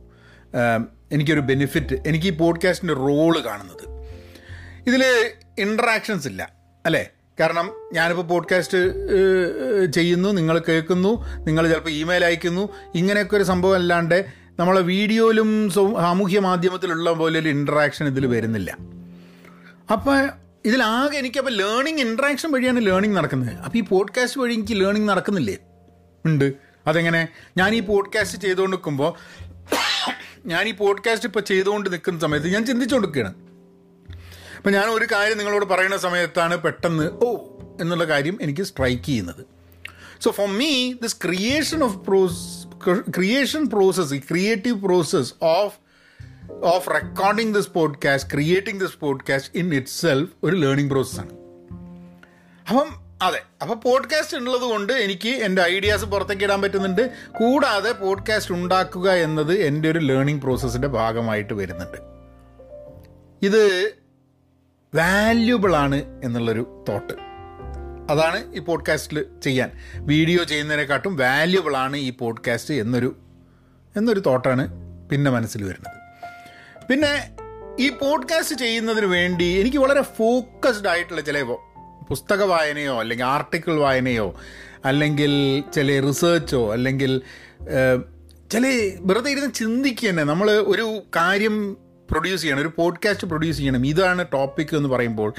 എനിക്കൊരു 1.12 1.40
ബെനിഫിറ്റ് 1.40 1.96
എനിക്ക് 2.08 2.28
ഈ 2.28 2.38
പോഡ്കാസ്റ്റിന്റെ 2.38 2.94
റോൾ 2.94 3.40
കാണുന്നത്. 3.40 3.95
ഇതിൽ 4.88 5.32
ഇൻട്രാക്ഷൻസ് 5.60 6.28
ഇല്ല 6.28 6.54
അല്ലേ? 6.86 7.10
കാരണം 7.40 7.72
ഞാനിപ്പോൾ 7.94 8.24
പോഡ്കാസ്റ്റ് 8.24 8.78
ചെയ്യുന്നു 9.92 10.30
നിങ്ങൾ 10.30 10.60
കേൾക്കുന്നു 10.70 11.26
നിങ്ങൾ 11.44 11.68
ചിലപ്പോൾ 11.68 11.90
ഇമെയിൽ 11.90 12.26
അയക്കുന്നു 12.26 12.70
ഇങ്ങനെയൊക്കെ 12.96 13.36
ഒരു 13.38 13.44
സംഭവം 13.44 13.76
അല്ലാണ്ട് 13.76 14.26
നമ്മളെ 14.60 14.82
വീഡിയോയിലും 14.82 15.70
സാമൂഹ്യ 15.72 16.40
മാധ്യമത്തിലുള്ള 16.40 17.12
പോലെ 17.12 17.40
ഒരു 17.40 17.50
ഇൻട്രാക്ഷൻ 17.50 18.08
ഇതിൽ 18.08 18.26
വരുന്നില്ല. 18.26 18.78
അപ്പോൾ 19.92 20.30
ഇതിലാകെ 20.66 21.18
എനിക്കപ്പോൾ 21.18 21.52
ലേണിംഗ് 21.52 22.02
ഇൻട്രാക്ഷൻ 22.02 22.52
വഴിയാണ് 22.52 22.86
ലേണിംഗ് 22.86 23.18
നടക്കുന്നത്. 23.18 23.56
അപ്പോൾ 23.56 23.78
ഈ 23.78 23.82
പോഡ്കാസ്റ്റ് 23.82 24.42
വഴി 24.42 24.54
എനിക്ക് 24.54 24.74
ലേണിംഗ് 24.74 25.10
നടക്കുന്നില്ലേ? 25.10 25.58
ഉണ്ട്. 26.26 26.54
അതെങ്ങനെ? 26.88 27.28
ഞാൻ 27.58 27.76
ഈ 27.76 27.80
പോഡ്കാസ്റ്റ് 27.80 28.42
ചെയ്തുകൊണ്ട് 28.42 28.76
നിൽക്കുമ്പോൾ 28.76 29.14
ഞാൻ 30.46 30.68
ഈ 30.68 30.72
പോഡ്കാസ്റ്റ് 30.72 31.28
ഇപ്പോൾ 31.28 31.40
ചെയ്തുകൊണ്ട് 31.40 31.94
നിൽക്കുന്ന 31.94 32.20
സമയത്ത് 32.20 32.48
ഞാൻ 32.48 32.66
ചിന്തിച്ചുകൊണ്ട് 32.66 33.08
നിൽക്കുകയാണ് 33.08 33.45
അപ്പം 34.58 34.72
ഞാൻ 34.72 34.84
ഒരു 34.84 35.08
കാര്യം 35.12 35.38
നിങ്ങളോട് 35.38 35.66
പറയുന്ന 35.66 35.98
സമയത്താണ് 35.98 36.58
പെട്ടെന്ന് 36.58 37.10
ഓ 37.24 37.38
എന്നുള്ള 37.82 38.04
കാര്യം 38.04 38.38
എനിക്ക് 38.42 38.64
സ്ട്രൈക്ക് 38.64 39.04
ചെയ്യുന്നത്. 39.04 39.46
So 40.22 40.32
for 40.32 40.48
me 40.48 40.94
this 40.94 41.18
creation 41.26 41.84
of 41.84 41.98
pros 41.98 42.68
creation 43.18 43.70
process 43.70 44.14
ഈ 44.14 44.20
creative 44.20 44.82
process 44.82 45.34
of 45.42 45.78
of 46.64 46.90
recording 46.94 47.54
this 47.54 47.70
podcast 47.70 48.32
creating 48.34 48.82
this 48.82 48.98
podcast 49.00 49.60
in 49.60 49.76
itself 49.88 50.32
ഒരു 50.44 50.56
ലേണിംഗ് 50.56 50.92
പ്രോസസ്സാണ് 50.92 51.30
അപ്പം 52.70 53.06
അതെ 53.22 53.42
അപ്പോൾ 53.62 53.76
പോഡ്കാസ്റ്റ് 53.76 54.38
ഉള്ളത് 54.38 54.62
കൊണ്ട് 54.62 54.94
എനിക്ക് 54.94 55.30
എന്റെ 55.30 55.62
ഐഡിയാസ് 55.62 56.06
പുറത്തേക്ക് 56.06 56.44
ഇടാൻ 56.44 56.62
പറ്റുന്നുണ്ട്. 56.62 57.12
കൂടാതെ 57.32 57.92
പോഡ്കാസ്റ്റ് 57.92 58.54
ഉണ്ടാക്കുക 58.54 59.12
എന്നത് 59.12 59.54
എന്റെ 59.54 59.90
ഒരു 59.90 60.00
ലേണിംഗ് 60.00 60.42
പ്രോസസ്സിന്റെ 60.42 60.88
ഭാഗമായിട്ട് 60.88 61.54
വരുന്നുണ്ട്. 61.54 61.98
ഇത് 63.42 63.64
വാല്യുബിൾ 64.96 65.76
ആണ് 65.76 66.22
എന്നുള്ളൊരു 66.24 66.86
തോട്ട് 66.90 67.14
അതാണ് 68.12 68.56
ഈ 68.56 68.60
പോഡ്കാസ്റ്റിൽ 68.60 69.26
ചെയ്യാൻ. 69.44 69.72
വീഡിയോ 69.96 70.44
ചെയ്യുന്നതിനെക്കാട്ടും 70.44 71.16
വാല്യുബിളാണ് 71.16 71.98
ഈ 71.98 72.10
പോഡ്കാസ്റ്റ് 72.10 72.74
എന്നൊരു 72.74 73.16
എന്നൊരു 73.98 74.20
തോട്ടാണ് 74.20 74.64
പിന്നെ 75.10 75.32
മനസ്സിൽ 75.32 75.64
വരുന്നത്. 75.64 75.98
പിന്നെ 76.90 77.36
ഈ 77.80 77.90
പോഡ്കാസ്റ്റ് 77.90 78.56
ചെയ്യുന്നതിന് 78.56 79.06
വേണ്ടി 79.06 79.46
എനിക്ക് 79.46 79.78
വളരെ 79.78 80.02
ഫോക്കസ്ഡ് 80.02 80.88
ആയിട്ടുള്ള 80.88 81.22
ചില 81.22 81.42
പുസ്തക 82.10 82.44
വായനയോ 82.44 83.00
അല്ലെങ്കിൽ 83.00 83.26
ആർട്ടിക്കിൾ 83.26 83.80
വായനയോ 83.80 84.40
അല്ലെങ്കിൽ 84.86 85.64
ചില 85.76 86.00
റിസേർച്ചോ 86.08 86.74
അല്ലെങ്കിൽ 86.74 87.22
ചില 88.52 88.92
വെറുതെ 89.00 89.32
ഇരുന്ന് 89.32 89.54
ചിന്തിക്കുക 89.54 90.10
തന്നെ 90.10 90.24
നമ്മൾ 90.24 90.52
ഒരു 90.52 91.04
കാര്യം 91.16 91.78
പ്രൊഡ്യൂസ് 92.12 92.42
ചെയ്യണം 92.42 92.62
ഒരു 92.62 92.72
പോഡ്കാസ്റ്റ് 92.78 93.28
പ്രൊഡ്യൂസ് 93.28 93.58
ചെയ്യണം. 93.58 93.88
ഇതാണ് 93.88 94.26
ടോപ്പിക് 94.34 94.76
എന്ന് 94.76 94.90
പറയുമ്പോൾ 94.90 95.34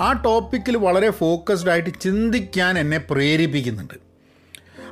ആ 0.00 0.12
ടോപ്പിക്കിൽ 0.12 0.76
വളരെ 0.76 1.10
ഫോക്കസ്ഡ് 1.10 1.70
ആയിട്ട് 1.70 2.00
ചിന്തിക്കാൻ 2.00 2.78
എന്നെ 2.78 2.98
പ്രേരിപ്പിക്കുന്നുണ്ട്. 2.98 3.94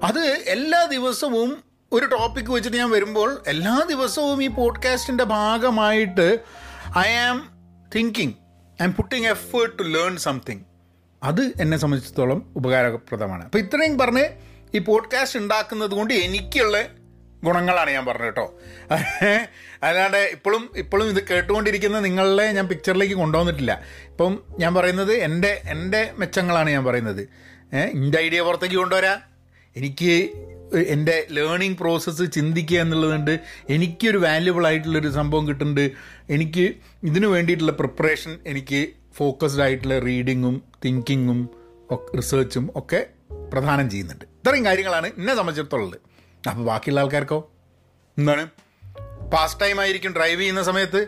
അത് 0.03 0.43
എല്ലാ 0.49 0.85
ദിവസവും 0.85 1.65
ഒരു 1.93 2.05
ടോപ്പിക്ക് 2.07 2.51
വെച്ചിട്ട് 2.51 2.77
ഞാൻ 2.77 2.91
വരുമ്പോൾ 2.91 3.43
എല്ലാ 3.47 3.87
ദിവസവും 3.89 4.43
ഈ 4.43 4.47
പോഡ്കാസ്റ്റിന്റെ 4.47 5.25
ഭാഗമായിട്ട് 5.25 6.39
I 6.99 7.13
am 7.13 7.51
thinking 7.97 8.33
I 8.83 8.85
am 8.85 8.93
putting 8.93 9.27
effort 9.27 9.79
to 9.79 9.83
learn 9.83 10.17
something 10.17 10.61
അത് 11.23 11.53
എന്നെ 11.61 11.79
സംബന്ധിച്ചിടത്തോളം 11.79 12.53
ഉപകാരപ്രദമാണ്. 12.57 13.45
അപ്പോൾ 13.45 13.59
ഇത്രയും 13.59 13.99
പറഞ്ഞ് 13.99 14.25
ഈ 14.75 14.79
പോഡ്കാസ്റ്റ് 14.79 15.39
ഉണ്ടാക്കുന്നത് 15.39 15.91
കൊണ്ട് 15.91 16.15
എനിക്കുള്ള 16.15 16.85
ഗുണങ്ങളാണ് 17.45 17.91
ഞാൻ 17.91 18.07
പറഞ്ഞത് 18.07 18.25
കേട്ടോ. 18.25 18.59
അല്ലാണ്ട് 19.83 20.17
ഇപ്പോഴും 20.17 20.71
ഇപ്പോഴും 20.77 21.09
ഇത് 21.09 21.29
കേട്ടുകൊണ്ടിരിക്കുന്ന 21.29 22.01
നിങ്ങളെ 22.01 22.53
ഞാൻ 22.53 22.69
പിക്ചറിലേക്ക് 22.69 23.15
കൊണ്ടുവന്നിട്ടില്ല. 23.15 23.83
ഇപ്പം 24.07 24.39
ഞാൻ 24.59 24.75
പറയുന്നത് 24.75 25.13
എന്റെ 25.13 25.63
എന്റെ 25.69 26.11
മെച്ചങ്ങളാണ് 26.19 26.71
ഞാൻ 26.71 26.85
പറയുന്നത്. 26.85 27.29
എന്റെ 27.77 28.19
ഐഡിയ 28.19 28.41
പുറത്തേക്ക് 28.41 28.77
കൊണ്ടുവരാ. 28.77 29.21
എനിക്ക് 29.77 30.15
എന്റെ 30.87 31.27
ലേണിംഗ് 31.31 31.79
പ്രോസസ്സ് 31.79 32.33
ചിന്തിക്കുക 32.33 32.79
എന്നുള്ളതുണ്ട്. 32.79 33.41
എനിക്കൊരു 33.69 34.19
വാല്യുബിൾ 34.19 34.67
ആയിട്ടുള്ളൊരു 34.67 35.11
സംഭവം 35.11 35.49
കിട്ടുന്നുണ്ട്. 35.49 35.91
എനിക്ക് 36.31 36.75
ഇതിനു 37.03 37.27
വേണ്ടിയിട്ടുള്ള 37.27 37.73
പ്രിപ്പറേഷൻ 37.73 38.39
എനിക്ക് 38.47 38.89
ഫോക്കസ്ഡ് 39.15 39.63
ആയിട്ടുള്ള 39.63 39.99
റീഡിങ്ങും 39.99 40.63
തിങ്കിങ്ങും 40.85 41.49
റിസർച്ചും 42.17 42.71
ഒക്കെ 42.77 43.07
പ്രധാനം 43.53 43.91
ചെയ്യുന്നുണ്ട്. 43.91 44.25
ഇത്രയും 44.25 44.65
കാര്യങ്ങളാണ് 44.65 45.07
എന്നെ 45.07 45.35
സംബന്ധിച്ചിടത്തോളം 45.35 46.08
അപ്പോൾ 46.51 46.65
ബാക്കിയുള്ള 46.65 47.01
ആൾക്കാർക്കോ? 47.01 47.39
എന്താണ്? 48.19 48.45
പാസ്റ്റ് 49.31 49.61
ടൈം 49.61 49.81
ആയിരിക്കും 49.81 50.13
ഡ്രൈവ് 50.17 50.41
ചെയ്യുന്ന 50.41 50.63
സമയത്ത്. 50.63 51.01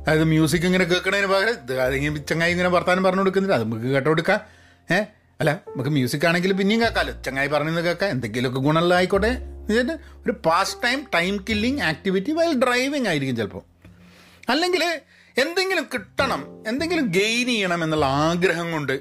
അതായത് 0.00 0.24
മ്യൂസിക് 0.24 0.62
ഇങ്ങനെ 0.62 0.84
കേൾക്കണതിന് 0.84 1.26
പകരം 1.26 1.82
അതിങ്ങനെ 1.82 2.26
ചങ്ങായി 2.26 2.52
ഇങ്ങനെ 2.52 2.68
വർത്താനം 2.68 3.02
പറഞ്ഞു 3.02 3.20
കൊടുക്കുന്നില്ല. 3.20 3.54
അത് 3.54 3.64
നമുക്ക് 3.64 3.86
കേട്ടോ 3.86 4.10
കൊടുക്കാം. 4.10 4.40
ഏ? 4.90 5.02
അല്ല 5.40 5.50
നമുക്ക് 5.68 5.90
മ്യൂസിക് 5.90 6.26
ആണെങ്കിൽ 6.26 6.52
പിന്നെയും 6.52 6.80
കേൾക്കാമല്ലോ 6.80 7.22
ചങ്ങായി 7.22 7.48
പറഞ്ഞത് 7.48 7.84
കേൾക്കാം. 7.84 8.10
എന്തെങ്കിലുമൊക്കെ 8.10 8.60
ഗുണമുള്ള 8.60 8.94
ആയിക്കോട്ടെ. 8.94 9.36
ഒരു 10.26 10.32
pastime 10.84 11.06
time 11.14 11.44
killing 11.48 11.80
activity 11.80 12.32
while 12.32 12.52
driving 12.62 13.06
ആയിരിക്കും 13.06 13.36
ചിലപ്പോൾ 13.36 13.62
അല്ലെങ്കിൽ 14.48 15.00
എന്തെങ്കിലും 15.38 15.86
കിട്ടണം 15.94 16.62
എന്തെങ്കിലും 16.68 17.06
ഗെയിൻ 17.06 17.46
ചെയ്യണം 17.46 17.84
എന്നുള്ള 17.84 18.06
ആഗ്രഹം 18.06 18.72
കൊണ്ട് 18.72 19.00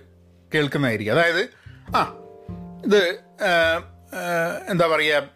കേൾക്കുന്നതായിരിക്കും. 0.55 1.13
അതായത് 1.13 1.41
ആ 1.95 2.01
ഇത് 2.85 3.19
എന്താ 4.71 4.87
പറയുക 4.87 5.34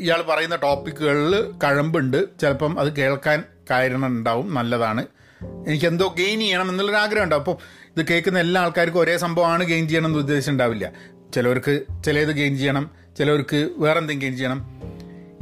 ഇയാൾ 0.00 0.22
പറയുന്ന 0.22 0.56
ടോപ്പിക്കുകളിൽ 0.56 1.34
കഴമ്പുണ്ട്. 1.64 2.38
ചിലപ്പം 2.40 2.80
അത് 2.80 2.96
കേൾക്കാൻ 2.96 3.44
കാരണം 3.70 4.06
ഉണ്ടാവും 4.06 4.54
നല്ലതാണ്. 4.54 5.04
എനിക്ക് 5.66 5.86
എന്തോ 5.86 6.14
ഗെയിൻ 6.18 6.40
ചെയ്യണം 6.40 6.70
എന്നുള്ളൊരു 6.70 6.96
ആഗ്രഹം 6.96 7.24
ഉണ്ടാവും 7.24 7.40
അപ്പോൾ 7.40 7.56
ഇത് 7.88 8.06
കേൾക്കുന്ന 8.06 8.38
എല്ലാ 8.38 8.62
ആൾക്കാർക്കും 8.62 9.00
ഒരേ 9.00 9.16
സംഭവമാണ് 9.16 9.64
ഗെയിൻ 9.64 9.88
ചെയ്യണം 9.88 10.06
എന്ന് 10.06 10.18
ഉദ്ദേശം 10.18 10.52
ഉണ്ടാവില്ല 10.52 10.92
ചിലവർക്ക് 11.34 11.82
ചിലത് 12.04 12.28
ഗെയിൻ 12.28 12.58
ചെയ്യണം 12.58 12.90
ചിലവർക്ക് 13.18 13.70
വേറെ 13.76 13.98
എന്തെങ്കിലും 13.98 14.20
ഗെയിൻ 14.20 14.36
ചെയ്യണം. 14.36 14.60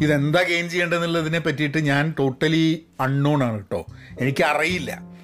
ഇതെന്താ 0.02 0.42
ഗെയിൻ 0.42 0.68
ചെയ്യേണ്ടതെന്നുള്ളതിനെ 0.68 1.38
പറ്റിയിട്ട് 1.38 1.78
ഞാൻ 1.78 2.14
ടോട്ടലി 2.18 2.86
അൺനോൺ 3.00 3.42
ആണ് 3.44 3.54
കേട്ടോ. 3.54 3.86
എനിക്ക് 4.20 4.44
അറിയില്ല 4.44 5.14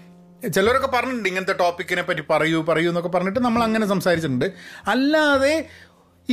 ചിലരൊക്കെ 0.48 0.86
പറഞ്ഞിട്ടുണ്ട് 0.86 1.28
ഇങ്ങനത്തെ 1.28 1.52
ടോപ്പിക്കിനെ 1.52 2.02
പറ്റി 2.02 2.22
പറയൂ 2.30 2.62
പറയൂ 2.62 2.88
എന്നൊക്കെ 2.88 3.08
പറഞ്ഞിട്ട് 3.08 3.40
നമ്മൾ 3.40 3.62
അങ്ങനെ 3.62 3.86
സംസാരിച്ചിട്ടുണ്ട്. 3.86 4.52
അല്ലാതെ 4.86 5.64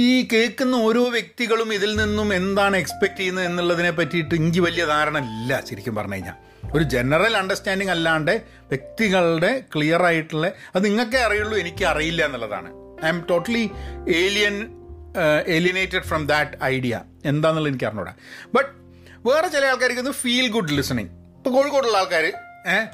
ഈ 0.06 0.28
കേൾക്കുന്ന 0.32 0.76
ഓരോ 0.88 1.10
വ്യക്തികളും 1.10 1.74
ഇതിൽ 1.74 1.92
നിന്നും 1.96 2.34
എന്താണ് 2.34 2.76
എക്സ്പെക്ട് 2.78 3.18
ചെയ്യുന്നത് 3.18 3.46
എന്നുള്ളതിനെ 3.46 3.92
പറ്റിയിട്ട് 3.92 4.36
ഇഞ്ചി 4.36 4.60
വലിയ 4.60 4.86
ധാരണ 4.86 5.18
ഇല്ല 5.30 5.62
ശരിക്കും 5.70 5.96
പറഞ്ഞു 5.96 6.14
കഴിഞ്ഞാൽ 6.14 6.38
ഒരു 6.76 6.84
ജനറൽ 6.94 7.38
അണ്ടർസ്റ്റാൻഡിങ് 7.38 7.90
അല്ലാണ്ട് 7.90 8.34
വ്യക്തികളുടെ 8.70 9.52
ക്ലിയർ 9.76 10.02
ആയിട്ടുള്ള 10.06 10.48
അത് 10.76 10.86
നിങ്ങൾക്കേ 10.86 11.20
അറിയുള്ളൂ 11.20 11.58
എനിക്ക് 11.58 11.86
അറിയില്ല 11.86 12.22
എന്നുള്ളതാണ്. 12.26 12.70
I'm 13.10 13.20
totally 13.30 13.64
alien 14.24 14.56
alienated 15.56 16.06
from 16.10 16.28
that 16.28 16.58
idea 16.74 16.96
എന്താണെന്നുള്ളത് 17.26 17.72
എനിക്ക് 17.74 17.86
അറിഞ്ഞൂടാ. 17.86 18.14
ബട്ട് 18.56 18.70
വേറെ 19.28 19.48
ചില 19.48 19.66
ആൾക്കാർക്ക് 19.66 20.12
ഫീൽ 20.24 20.48
ഗുഡ് 20.48 20.74
ലിസണിങ് 20.80 21.12
ഇപ്പോൾ 21.38 21.50
കോഴിക്കോടുള്ള 21.50 21.98
ആൾക്കാർ 21.98 22.26
ഏഹ് 22.76 22.86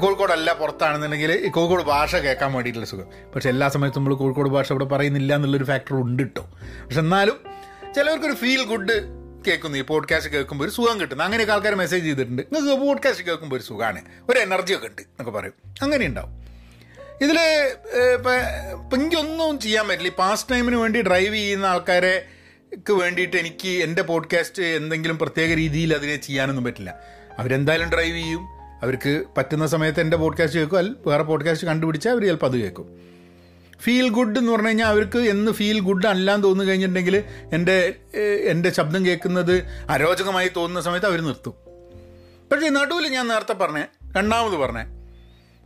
കോഴിക്കോടല്ല 0.00 0.52
പുറത്താണെന്നുണ്ടെങ്കിൽ 0.52 1.32
ഈ 1.32 1.48
കോഴിക്കോട് 1.48 1.82
ഭാഷ 1.82 2.16
കേൾക്കാൻ 2.16 2.52
വേണ്ടിയിട്ടുള്ള 2.52 2.86
സുഖം. 2.86 3.06
പക്ഷെ 3.34 3.48
എല്ലാ 3.48 3.68
സമയത്തും 3.68 4.04
നമ്മൾ 4.04 4.14
കോഴിക്കോട് 4.14 4.48
ഭാഷ 4.48 4.72
ഇവിടെ 4.72 4.84
പറയുന്നില്ല 4.84 5.34
എന്നുള്ളൊരു 5.34 5.64
ഫാക്ടർ 5.64 5.96
ഉണ്ട് 5.96 6.22
കേട്ടോ 6.22 6.42
പക്ഷെ 6.84 7.00
എന്നാലും 7.00 7.40
ചിലവർക്കൊരു 7.94 8.32
ഫീൽ 8.32 8.64
ഗുഡ് 8.64 8.92
കേൾക്കുന്നു. 9.46 9.78
ഈ 9.78 9.80
പോഡ്കാസ്റ്റ് 9.80 10.32
കേൾക്കുമ്പോൾ 10.32 10.64
ഒരു 10.64 10.72
സുഖം 10.72 11.00
കിട്ടുന്നു. 11.00 11.24
അങ്ങനെയൊക്കെ 11.24 11.54
ആൾക്കാർ 11.54 11.74
മെസ്സേജ് 11.74 12.04
ചെയ്തിട്ടുണ്ട്. 12.04 12.42
നിങ്ങൾക്ക് 12.52 12.86
പോഡ്കാസ്റ്റ് 12.86 13.24
കേൾക്കുമ്പോൾ 13.24 13.56
ഒരു 13.56 13.62
സുഖമാണ് 13.62 14.02
ഒരു 14.28 14.38
എനർജി 14.38 14.74
ഒക്കെ 14.74 14.86
ഉണ്ട് 14.86 15.02
എന്നൊക്കെ 15.02 15.38
പറയും. 15.38 15.54
അങ്ങനെ 15.82 16.06
ഉണ്ടാവും. 16.06 16.30
ഇതിൽ 17.20 17.40
ഇപ്പം 18.14 18.36
ഇപ്പം 18.84 19.00
എനിക്കൊന്നും 19.00 19.60
ചെയ്യാൻ 19.60 19.88
പറ്റില്ല. 19.88 20.08
ഈ 20.08 20.12
പാസ്റ്റ് 20.12 20.50
ടൈമിന് 20.50 20.76
വേണ്ടി 20.76 21.02
ഡ്രൈവ് 21.02 21.34
ചെയ്യുന്ന 21.34 21.66
ആൾക്കാരെ 21.66 22.24
ക്ക് 22.78 22.92
വേണ്ടിയിട്ട് 22.92 23.36
എനിക്ക് 23.36 23.68
എന്റെ 23.68 24.02
പോഡ്കാസ്റ്റ് 24.02 24.62
എന്തെങ്കിലും 24.62 25.18
പ്രത്യേക 25.18 25.54
രീതിയിൽ 25.54 25.94
അതിനെ 25.94 26.16
ചെയ്യാനൊന്നും 26.16 26.64
പറ്റില്ല. 26.64 26.98
അവരെന്തായാലും 27.38 27.88
ഡ്രൈവ് 27.88 28.16
ചെയ്യും. 28.16 28.57
അവർക്ക് 28.82 29.24
പറ്റുന്ന 29.36 29.66
സമയത്ത് 29.66 30.00
എന്റെ 30.00 30.16
പോഡ്കാസ്റ്റ് 30.16 30.58
കേൾക്കും. 30.58 30.78
അല്ല 30.78 30.90
വേറെ 31.06 31.22
പോഡ്കാസ്റ്റ് 31.22 31.66
കണ്ടുപിടിച്ചാൽ 31.66 32.12
അവർ 32.12 32.24
ചിലപ്പോൾ 32.24 32.46
അത് 32.46 32.58
കേൾക്കും. 32.58 33.08
ഫീൽ 33.80 34.08
ഗുഡ് 34.08 34.38
എന്ന് 34.38 34.52
പറഞ്ഞു 34.52 34.68
കഴിഞ്ഞാൽ 34.68 34.86
അവർക്ക് 34.86 35.18
എന്ന് 35.18 35.52
ഫീൽ 35.52 35.80
ഗുഡ് 35.80 36.06
അല്ലാന്ന് 36.06 36.44
തോന്നുന്നു 36.44 36.70
കഴിഞ്ഞിട്ടുണ്ടെങ്കിൽ 36.70 37.24
എന്റെ 37.52 37.94
എന്റെ 38.50 38.70
ശബ്ദം 38.70 39.06
കേൾക്കുന്നത് 39.06 39.62
അരോചകമായി 39.88 40.50
തോന്നുന്ന 40.56 40.80
സമയത്ത് 40.80 41.06
അവർ 41.06 41.20
നിർത്തും. 41.20 41.54
പക്ഷേ 42.52 42.68
നടുവിൽ 42.68 43.08
ഞാൻ 43.08 43.28
നേരത്തെ 43.28 43.52
പറഞ്ഞേ 43.52 43.84
രണ്ടാമത് 44.16 44.56
പറഞ്ഞേ. 44.56 44.80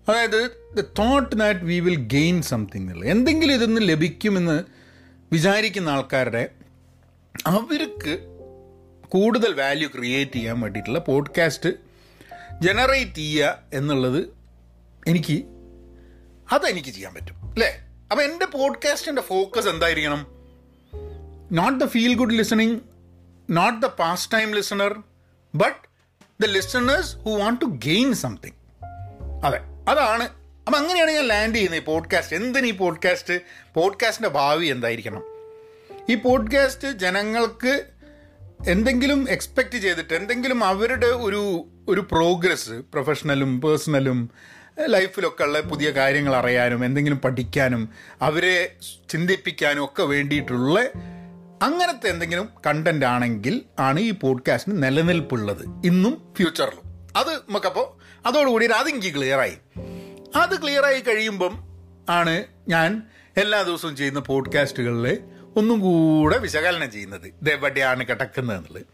അതായത് 0.09 0.51
the 0.75 0.81
thought 0.81 1.37
that 1.37 1.61
we 1.61 1.81
will 1.81 1.95
gain 1.95 2.43
something 2.43 2.83
എന്നുള്ളത് 2.83 3.11
എന്തെങ്കിലും 3.11 3.55
ഇതിൽ 3.55 3.67
നിന്ന് 3.67 3.81
ലഭിക്കുമെന്ന് 3.85 4.65
വിചാരിക്കുന്ന 5.33 5.89
ആൾക്കാരുടെ 5.89 6.49
അവർക്ക് 7.47 8.19
കൂടുതൽ 9.09 9.55
വാല്യൂ 9.55 9.89
ക്രിയേറ്റ് 9.89 10.33
ചെയ്യാൻ 10.33 10.61
വേണ്ടിയിട്ടുള്ള 10.61 10.99
പോഡ്കാസ്റ്റ് 10.99 11.69
ജനറേറ്റ് 12.63 13.15
ചെയ്യുക 13.15 13.59
എന്നുള്ളത് 13.73 14.35
എനിക്ക് 15.07 15.45
അതെനിക്ക് 16.53 16.89
ചെയ്യാൻ 16.89 17.15
പറ്റും 17.15 17.51
അല്ലേ? 17.53 17.89
അപ്പം 18.11 18.25
എന്റെ 18.25 18.45
പോഡ്കാസ്റ്റിന്റെ 18.45 19.23
ഫോക്കസ് 19.23 19.69
എന്തായിരിക്കണം? 19.69 20.27
Not 21.53 21.85
the 21.85 21.87
feel 21.87 22.15
good 22.15 22.35
listening 22.35 22.81
not 23.51 23.83
the 23.83 23.87
pastime 24.33 24.55
listener 24.55 25.03
but 25.55 25.89
the 26.43 26.47
listeners 26.47 27.17
who 27.17 27.31
want 27.31 27.61
to 27.61 27.65
gain 27.65 28.15
something 28.15 28.55
അതെ 29.45 29.59
അതാണ്. 29.89 30.23
അപ്പം 30.67 30.77
അങ്ങനെയാണ് 30.77 31.11
ഞാൻ 31.11 31.25
ലാൻഡ് 31.25 31.55
ചെയ്യുന്നത് 31.55 31.81
ഈ 31.81 31.85
പോഡ്കാസ്റ്റ് 31.85 32.37
എന്തിന് 32.37 32.67
ഈ 32.67 32.71
പോഡ്കാസ്റ്റ് 32.71 33.41
പോഡ്കാസ്റ്റിന്റെ 33.75 34.29
ഭാവി 34.29 34.67
എന്തായിരിക്കണം? 34.67 35.23
ഈ 36.11 36.15
പോഡ്കാസ്റ്റ് 36.15 36.89
ജനങ്ങൾക്ക് 36.93 37.85
എന്തെങ്കിലും 38.69 39.31
എക്സ്പെക്റ്റ് 39.31 39.79
ചെയ്തിട്ട് 39.79 40.15
എന്തെങ്കിലും 40.15 40.65
അവരുടെ 40.65 41.07
ഒരു 41.07 41.69
ഒരു 41.89 42.01
പ്രോഗ്രസ് 42.01 42.71
പ്രൊഫഷണലും 42.71 43.61
പേഴ്സണലും 43.61 44.31
ലൈഫിലൊക്കെ 44.87 45.45
ഉള്ള 45.45 45.61
പുതിയ 45.61 45.91
കാര്യങ്ങൾ 45.91 46.37
അറിയാനും 46.37 46.85
എന്തെങ്കിലും 46.85 47.19
പഠിക്കാനും 47.19 47.89
അവരെ 48.23 48.77
ചിന്തിപ്പിക്കാനും 49.09 49.85
ഒക്കെ 49.85 50.03
വേണ്ടിയിട്ടുള്ള 50.03 50.81
അങ്ങനത്തെ 51.63 52.09
എന്തെങ്കിലും 52.09 52.49
കണ്ടന്റ് 52.67 53.07
ആണെങ്കിൽ 53.07 53.63
ആണ് 53.79 54.01
ഈ 54.01 54.11
പോഡ്കാസ്റ്റിന് 54.11 54.83
നിലനിൽപ്പുള്ളത്. 54.83 55.63
ഇന്നും 55.85 56.35
ഫ്യൂച്ചറിലും 56.37 56.83
അത് 57.17 57.35
നമുക്കപ്പോൾ 57.35 57.87
അതോടുകൂടി 58.29 58.67
അതെനിക്ക് 58.67 59.15
ക്ലിയറായി 59.17 59.57
അത് 60.37 60.63
ക്ലിയറായി 60.63 61.01
കഴിയുമ്പം 61.01 61.65
ആണ് 62.09 62.45
ഞാൻ 62.69 63.03
എല്ലാ 63.37 63.63
ദിവസവും 63.63 63.97
ചെയ്യുന്ന 63.97 64.21
പോഡ്കാസ്റ്റുകളിൽ 64.21 65.19
ഒന്നും 65.57 65.81
കൂടെ 65.81 66.39
വിശകലനം 66.39 66.91
ചെയ്യുന്നത്. 66.91 67.27
ഇതെവിടെയാണ് 67.27 68.07
കിടക്കുന്നത് 68.07 68.59
എന്നുള്ളത് 68.59 68.87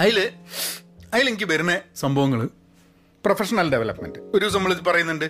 അതിൽ 0.00 0.30
അതിലെനിക്ക് 1.16 1.44
വരുന്ന 1.44 1.78
സംഭവങ്ങൾ 1.96 2.48
പ്രൊഫഷണൽ 3.24 3.70
ഡെവലപ്മെന്റ് 3.70 4.18
ഒരു 4.18 4.38
ദിവസം 4.38 4.58
നമ്മൾ 4.58 4.74
പറയുന്നുണ്ട്. 4.74 5.24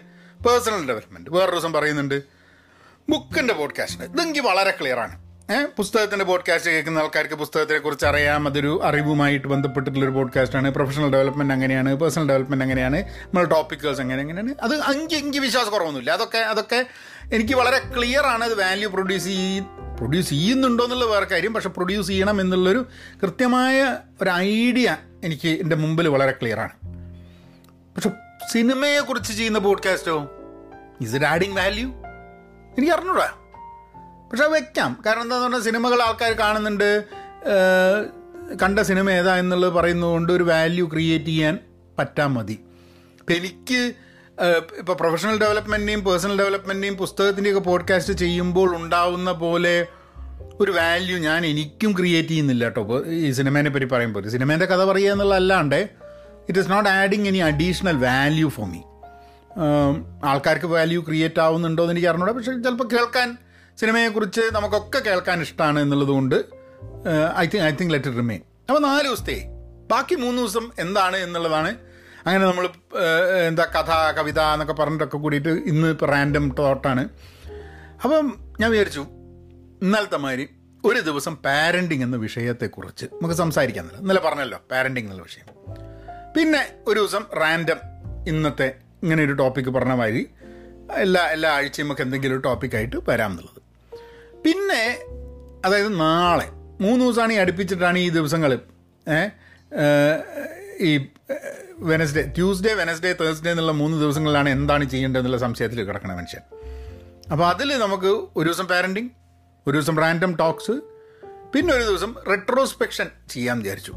പേഴ്സണൽ 0.49 0.87
ഡെവലപ്മെന്റ് 0.87 1.31
വേറൊരു 1.31 1.51
ദിവസം 1.51 1.73
പറയുന്നുണ്ട്. 1.73 2.23
ബുക്കിന്റെ 3.09 3.55
പോഡ്കാസ്റ്റ് 3.55 4.05
ഇതെനിക്ക് 4.05 4.41
വളരെ 4.41 4.77
ക്ലിയറാണ് 4.81 5.27
ഏഹ് 5.53 5.67
പുസ്തകത്തിന്റെ 5.77 6.25
പോഡ്കാസ്റ്റ് 6.25 6.71
കേൾക്കുന്ന 6.71 6.99
ആൾക്കാർക്ക് 6.99 7.35
പുസ്തകത്തെ 7.35 7.79
കുറിച്ച് 7.79 8.07
അറിയാം. 8.07 8.49
അതൊരു 8.49 8.81
അറിവുമായിട്ട് 8.85 9.49
ബന്ധപ്പെട്ടിട്ടുള്ളൊരു 9.49 10.13
പോഡ്കാസ്റ്റാണ് 10.13 10.71
പ്രൊഫഷണൽ 10.71 11.13
ഡെവലപ്മെന്റ് 11.13 11.55
അങ്ങനെയാണ്. 11.55 11.95
പേഴ്സണൽ 11.95 12.29
ഡെവലപ്മെന്റ് 12.29 12.65
അങ്ങനെയാണ്. 12.65 12.97
നമ്മൾ 12.99 13.45
ടോപ്പിക്കേഴ്സ് 13.45 14.01
എങ്ങനെ 14.01 14.21
എങ്ങനെയാണ്. 14.21 14.55
അത് 14.63 14.97
എനിക്ക് 14.97 15.15
എനിക്ക് 15.15 15.39
വിശ്വാസക്കുറവൊന്നുമില്ല. 15.39 16.11
അതൊക്കെ 16.11 16.39
അതൊക്കെ 16.39 16.87
എനിക്ക് 17.35 17.55
വളരെ 17.55 17.79
ക്ലിയറാണ് 17.97 18.45
അത് 18.45 18.61
വാല്യൂ 18.61 18.91
പ്രൊഡ്യൂസ് 18.91 19.25
ചെയ്യ 19.25 19.61
പ്രൊഡ്യൂസ് 19.97 20.31
ചെയ്യുന്നുണ്ടോ 20.31 20.85
എന്നുള്ള 20.85 21.05
വേറെ 21.05 21.25
കാര്യം 21.25 21.55
പക്ഷെ 21.55 21.69
പ്രൊഡ്യൂസ് 21.69 22.09
ചെയ്യണം 22.09 22.41
എന്നുള്ളൊരു 22.41 22.87
കൃത്യമായ 23.23 23.99
ഒരു 24.23 24.31
ഐഡിയ 24.31 24.97
എനിക്ക് 25.25 25.49
എന്റെ 25.49 25.77
മുമ്പിൽ 25.77 26.09
വളരെ 26.09 26.33
ക്ലിയറാണ് 26.33 26.71
പക്ഷെ 27.95 28.11
സിനിമയെക്കുറിച്ച് 28.53 29.33
ചെയ്യുന്ന 29.33 29.59
പോഡ്കാസ്റ്റോ? 29.59 30.31
ഇസ് 31.01 31.15
ഇറ്റ് 31.15 31.27
ആഡിങ് 31.27 31.57
വാല്യൂ 31.57 31.89
എനിക്ക് 32.79 32.93
അറിഞ്ഞൂടാ. 32.93 33.33
പക്ഷെ 34.31 34.45
അത് 34.45 34.53
വെക്കാം. 34.53 35.03
കാരണം 35.07 35.23
എന്താണെന്ന് 35.23 35.49
പറഞ്ഞാൽ 35.49 35.65
സിനിമകൾ 35.65 36.03
ആൾക്കാർ 36.03 36.33
കാണുന്നുണ്ട്. 36.33 37.05
കണ്ട 38.63 38.81
സിനിമ 38.81 39.11
ഏതാ 39.11 39.37
എന്നുള്ളത് 39.37 39.73
പറയുന്നത് 39.73 40.11
കൊണ്ട് 40.11 40.33
ഒരു 40.33 40.43
വാല്യൂ 40.43 40.87
ക്രിയേറ്റ് 40.87 41.25
ചെയ്യാൻ 41.25 41.59
പറ്റാൻ 41.99 42.33
മതി. 42.33 42.61
അപ്പം 43.21 43.35
എനിക്ക് 43.35 43.93
ഇപ്പോൾ 44.79 44.93
പ്രൊഫഷണൽ 44.93 45.39
ഡെവലപ്മെന്റിനെയും 45.39 46.05
പേഴ്സണൽ 46.05 46.39
ഡെവലപ്മെന്റിനെയും 46.39 46.97
പുസ്തകത്തിന്റെയൊക്കെ 46.97 47.61
പോഡ്കാസ്റ്റ് 47.61 48.13
ചെയ്യുമ്പോൾ 48.13 48.77
ഉണ്ടാവുന്ന 48.77 49.33
പോലെ 49.33 49.87
ഒരു 50.61 50.71
വാല്യൂ 50.71 51.19
ഞാൻ 51.19 51.47
എനിക്കും 51.47 51.93
ക്രിയേറ്റ് 51.93 52.29
ചെയ്യുന്നില്ല 52.29 52.65
കേട്ടോ 52.65 52.83
ഇപ്പോൾ 52.83 53.07
ഈ 53.07 53.33
സിനിമേനെ 53.33 53.71
പറ്റി 53.71 53.85
പറയുമ്പോൾ 53.85 54.29
സിനിമേന്റെ 54.29 54.67
കഥ 54.67 54.85
പറയുക 54.85 55.13
എന്നുള്ളതല്ലാണ്ട് 55.13 55.79
it 56.49 56.59
is 56.59 56.71
not 56.71 56.89
adding 56.89 57.29
any 57.29 57.39
additional 57.39 57.97
value 57.97 58.49
for 58.49 58.67
me 58.67 58.81
ആൾക്കാർക്ക് 60.25 60.67
വാല്യൂ 60.67 61.03
ക്രിയേറ്റ് 61.03 61.41
ആവുന്നുണ്ടോ 61.41 61.83
എന്ന് 61.83 61.93
എനിക്ക് 61.93 62.09
അറിഞ്ഞൂടാ. 62.09 62.33
പക്ഷേ 62.33 62.53
ചിലപ്പോൾ 62.53 62.89
കേൾക്കാൻ 62.93 63.29
സിനിമയെക്കുറിച്ച് 63.79 64.41
നമുക്കൊക്കെ 64.53 64.99
കേൾക്കാൻ 64.99 65.43
ഇഷ്ടമാണ് 65.43 65.81
എന്നുള്ളത് 65.81 66.09
കൊണ്ട് 66.09 66.37
I 67.39 67.47
think 67.47 67.65
I 67.65 67.71
think 67.71 67.95
let 67.95 68.17
remain 68.17 68.43
അപ്പോൾ 68.69 68.81
നാല് 68.81 69.03
ദിവസത്തെ 69.05 69.39
ബാക്കി 69.91 70.15
മൂന്ന് 70.15 70.43
ദിവസം 70.43 70.71
എന്താണ് 70.79 71.17
എന്നുള്ളതാണ് 71.17 71.71
അങ്ങനെ 72.27 72.45
നമ്മൾ 72.47 72.65
എന്താ 73.49 73.65
കഥ 73.77 73.93
കവിത 74.19 74.41
എന്നൊക്കെ 74.55 74.75
പറഞ്ഞിട്ടൊക്കെ 74.79 75.19
കൂടിയിട്ട് 75.25 75.53
ഇന്ന് 75.73 75.89
ഇപ്പോൾ 75.95 76.09
റാൻഡം 76.13 76.45
തോട്ടാണ് 76.61 77.03
അപ്പം 78.05 78.27
ഞാൻ 78.61 78.69
വിചാരിച്ചു 78.71 79.05
ഇന്നലത്തെ 79.85 80.19
മാതിരി 80.25 80.47
ഒരു 80.85 81.01
ദിവസം 81.01 81.35
പാരന്റിങ് 81.47 82.03
എന്ന 82.03 82.17
വിഷയത്തെക്കുറിച്ച് 82.17 83.07
നമുക്ക് 83.13 83.37
സംസാരിക്കാൻ 83.43 83.85
ഇന്നലെ 84.01 84.21
പറഞ്ഞല്ലോ 84.27 84.59
പാരന്റിങ് 84.73 85.07
എന്നുള്ള 85.07 85.23
വിഷയം. 85.23 85.47
പിന്നെ 86.37 86.63
ഒരു 86.89 86.99
ദിവസം 87.01 87.25
റാൻഡം 87.43 87.81
ഇന്നത്തെ 88.33 88.69
ഇങ്ങനെ 89.03 89.21
ഒരു 89.25 89.33
ടോപ്പിക്ക് 89.43 89.71
പറഞ്ഞ 89.77 89.95
മാതിരി 90.03 90.23
എല്ലാ 91.05 91.23
എല്ലാ 91.37 91.49
ആഴ്ചയും 91.57 91.87
നമുക്ക് 91.87 92.03
എന്തെങ്കിലും 92.07 92.35
ഒരു 92.35 92.43
ടോപ്പിക്കായിട്ട് 92.49 92.97
വരാം 93.09 93.31
എന്നുള്ളത്. 93.31 93.61
പിന്നെ 94.45 94.83
അതായത് 95.65 96.01
നാളെ 96.01 96.49
മൂന്ന് 96.85 97.01
ദിവസമാണ് 97.05 97.33
ഈ 97.33 97.39
അടുപ്പിച്ചിട്ടാണ് 97.45 97.99
ഈ 97.99 98.09
ദിവസങ്ങൾ 98.19 98.51
ഈ 100.89 100.91
വെനസ്ഡേ 101.79 102.33
ട്യൂസ്ഡേ 102.37 102.73
വെനസ്ഡേ 102.73 103.13
തേഴ്സ്ഡേ 103.13 103.51
എന്നുള്ള 103.51 103.73
മൂന്ന് 103.73 104.01
ദിവസങ്ങളിലാണ് 104.01 104.49
എന്താണ് 104.49 104.91
ചെയ്യേണ്ടതെന്നുള്ള 104.91 105.37
സംശയത്തിൽ 105.39 105.85
കിടക്കണ 105.85 106.15
മനുഷ്യൻ. 106.15 106.41
അപ്പോൾ 107.33 107.49
അതിൽ 107.49 107.79
നമുക്ക് 107.79 108.07
ഒരു 108.07 108.45
ദിവസം 108.45 108.69
പാരന്റിങ് 108.69 109.09
ഒരു 109.67 109.79
ദിവസം 109.79 109.97
റാൻഡം 109.99 110.37
ടോക്സ് 110.37 110.71
പിന്നെ 111.55 111.75
ഒരു 111.75 111.83
ദിവസം 111.83 112.15
റെട്രോസ്പെക്ഷൻ 112.29 113.07
ചെയ്യാൻ 113.31 113.59
വിചാരിച്ചു. 113.59 113.95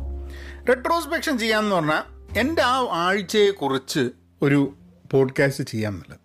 റെട്രോസ്പെക്ഷൻ 0.69 1.37
ചെയ്യാമെന്ന് 1.37 1.75
പറഞ്ഞാൽ 1.75 2.03
എന്റെ 2.39 2.61
ആ 2.61 2.87
ആഴ്ചയെക്കുറിച്ച് 2.91 4.09
ഒരു 4.41 4.73
പോഡ്കാസ്റ്റ് 5.11 5.63
ചെയ്യാമെന്നുള്ളത് 5.63 6.19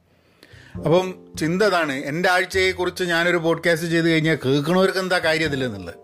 അപ്പം 0.78 1.14
ചിന്ത 1.38 1.62
അതാണ് 1.62 1.92
എന്റെ 1.92 2.30
ആഴ്ചയെക്കുറിച്ച് 2.30 3.04
ഞാനൊരു 3.04 3.36
പോഡ്കാസ്റ്റ് 3.36 3.88
ചെയ്ത് 3.88 4.10
കഴിഞ്ഞാൽ 4.10 4.38
കേൾക്കണവർക്ക് 4.46 4.98
എന്താ 4.98 5.18
കാര്യം 5.18 5.48
അതിലെന്നുള്ളത് 5.48 5.94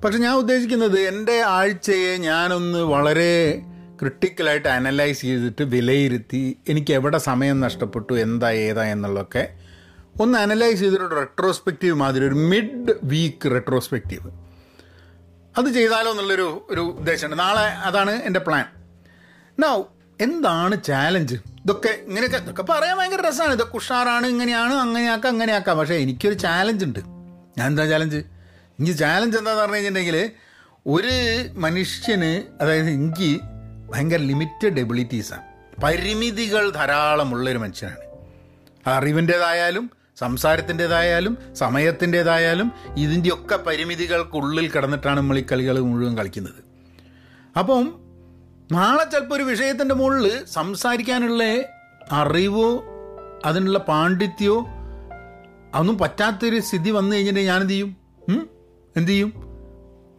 പക്ഷെ 0.00 0.18
ഞാൻ 0.18 0.34
ഉദ്ദേശിക്കുന്നത് 0.34 1.00
എന്റെ 1.00 1.40
ആഴ്ചയെ 1.40 2.16
ഞാനൊന്ന് 2.16 2.78
വളരെ 2.78 3.62
ക്രിട്ടിക്കലായിട്ട് 4.00 4.68
അനലൈസ് 4.68 5.20
ചെയ്തിട്ട് 5.20 5.62
വിലയിരുത്തി 5.62 6.58
എനിക്ക് 6.68 6.92
എവിടെ 6.92 7.18
സമയം 7.18 7.60
നഷ്ടപ്പെട്ടു 7.60 8.12
എന്താ 8.12 8.50
ഏതാ 8.50 8.84
എന്നുള്ളതൊക്കെ 8.84 9.48
ഒന്ന് 10.20 10.38
അനലൈസ് 10.38 10.80
ചെയ്തിട്ട് 10.80 11.16
റെട്രോസ്പെക്റ്റീവ് 11.16 11.94
മാതിരി 11.94 12.24
ഒരു 12.24 12.34
മിഡ് 12.34 12.94
വീക്ക് 13.02 13.50
റെട്രോസ്പെക്റ്റീവ് 13.50 14.30
അത് 15.58 15.68
ചെയ്താലോ 15.68 16.10
എന്നുള്ളൊരു 16.10 16.66
ഒരു 16.70 16.80
ഉദ്ദേശമുണ്ട്. 16.80 17.42
നാളെ 17.42 17.60
അതാണ് 17.60 18.22
എന്റെ 18.22 18.40
പ്ലാൻ 18.40 18.64
നൗ 19.60 19.82
എന്താണ് 20.20 20.82
ചാലഞ്ച് 20.82 21.34
ഇതൊക്കെ 21.34 21.98
ഇങ്ങനെയൊക്കെ 22.06 22.36
ഇതൊക്കെ 22.36 22.62
പറയാൻ 22.62 22.98
ഭയങ്കര 22.98 23.28
രസമാണ്. 23.28 23.52
ഇതൊക്കെ 23.52 23.76
ഉഷാറാണ് 23.76 24.26
ഇങ്ങനെയാണ് 24.26 24.74
അങ്ങനെയാക്കാം 24.74 25.30
അങ്ങനെയാക്കാം. 25.30 25.78
പക്ഷേ 25.78 25.94
എനിക്കൊരു 25.94 26.34
ചാലഞ്ച് 26.34 26.84
ഉണ്ട്. 26.84 26.98
ഞാൻ 27.58 27.66
എന്താ 27.66 27.86
ചാലഞ്ച് 27.86 28.16
എനിക്ക് 28.78 28.98
ചാലഞ്ച് 28.98 29.38
എന്താണെന്ന് 29.38 29.62
പറഞ്ഞു 29.62 29.76
കഴിഞ്ഞിട്ടുണ്ടെങ്കിൽ 29.76 30.30
ഒരു 30.86 31.14
മനുഷ്യന് 31.58 32.62
അതായത് 32.62 32.90
എനിക്ക് 32.90 33.40
ഭയങ്കര 33.94 34.16
ലിമിറ്റഡ് 34.16 34.80
എബിലിറ്റീസാണ് 34.80 35.44
പരിമിതികൾ 35.82 36.70
ധാരാളമുള്ളൊരു 36.70 37.58
മനുഷ്യനാണ്. 37.58 38.02
അറിവിന്റേതായാലും 38.86 39.90
സംസാരത്തിന്റെതായാലും 40.16 41.38
സമയത്തിന്റെതായാലും 41.54 42.72
ഇതിന്റെയൊക്കെ 42.96 43.56
പരിമിതികൾക്കുള്ളിൽ 43.56 44.70
കിടന്നിട്ടാണ് 44.70 45.18
നമ്മൾ 45.20 45.38
ഈ 45.38 45.44
കളികൾ 45.52 45.80
മുഴുവൻ 45.80 46.16
കളിക്കുന്നത്. 46.18 46.60
അപ്പം 47.58 47.84
നാളെ 48.72 49.04
ചിലപ്പോൾ 49.04 49.34
ഒരു 49.34 49.42
വിഷയത്തിന്റെ 49.42 49.94
മുകളിൽ 49.94 50.44
സംസാരിക്കാനുള്ള 50.44 51.42
അറിവോ 52.12 52.68
അതിനുള്ള 53.44 53.78
പാണ്ഡിത്യമോ 53.78 54.58
അതൊന്നും 55.74 55.98
പറ്റാത്തൊരു 55.98 56.60
സ്ഥിതി 56.60 56.90
വന്നു 56.90 57.16
കഴിഞ്ഞിട്ടുണ്ടെങ്കിൽ 57.16 57.52
ഞാൻ 57.52 57.60
എന്ത് 57.60 57.72
ചെയ്യും? 57.72 57.90
എന്ത് 58.96 59.10
ചെയ്യും? 59.10 59.30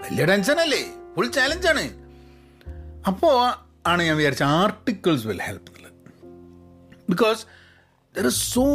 വലിയ 0.01 0.25
ടെൻഷനല്ലേ 0.25 0.83
ഫുൾ 1.15 1.27
ചാലഞ്ചാണ് 1.27 1.85
അപ്പോൾ 3.07 3.64
ആണ് 3.87 4.03
ഞാൻ 4.03 4.17
വിചാരിച്ച 4.17 4.43
ആർട്ടിക്കിൾസ് 4.43 5.27
വിൽ 5.27 5.41
ഹെൽപ്പ് 5.41 5.71
എന്നുള്ളത് 5.71 5.93
because 7.09 7.41
there 8.15 8.25
is 8.25 8.53
so 8.53 8.65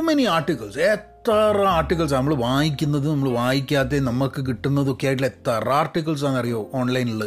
many 0.00 0.24
articles 0.26 0.78
എത്ര 0.78 1.32
ആർട്ടിക്കിൾസ് 1.68 2.14
നമ്മൾ 2.14 2.34
വായിക്കുന്നത് 2.34 3.10
നമ്മൾ 3.10 3.30
വായിക്കാതെ 3.30 4.00
നമുക്ക് 4.00 4.46
കിട്ടുന്നതൊക്കെ 4.46 5.06
ആയിട്ടുള്ള 5.06 5.30
എത്ര 5.30 5.70
ആർട്ടിക്കിൾസ് 5.72 6.24
ആണെന്നറിയോ 6.24 6.70
ഓൺലൈനിൽ 6.74 7.22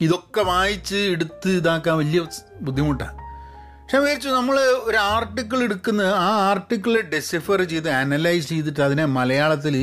ഇതൊക്കെ 0.00 0.42
വായിച്ച് 0.42 0.94
എടുത്ത് 0.94 1.48
ഇതാക്കാൻ 1.50 1.96
വലിയ 1.96 2.20
ബുദ്ധിമുട്ടാണ് 2.60 3.14
പക്ഷെ 3.80 3.98
വിചാരിച്ചു 3.98 4.28
നമ്മൾ 4.28 4.56
ഒരു 4.84 4.96
ആർട്ടിക്കിൾ 4.96 5.62
എടുക്കുന്ന 5.62 6.02
ആ 6.02 6.30
ആർട്ടിക്കിൾ 6.50 7.00
ഡെസിഫർ 7.12 7.64
ചെയ്ത് 7.64 7.90
അനലൈസ് 7.90 8.48
ചെയ്തിട്ട് 8.48 8.80
അതിനെ 8.80 9.04
മലയാളത്തിൽ 9.04 9.76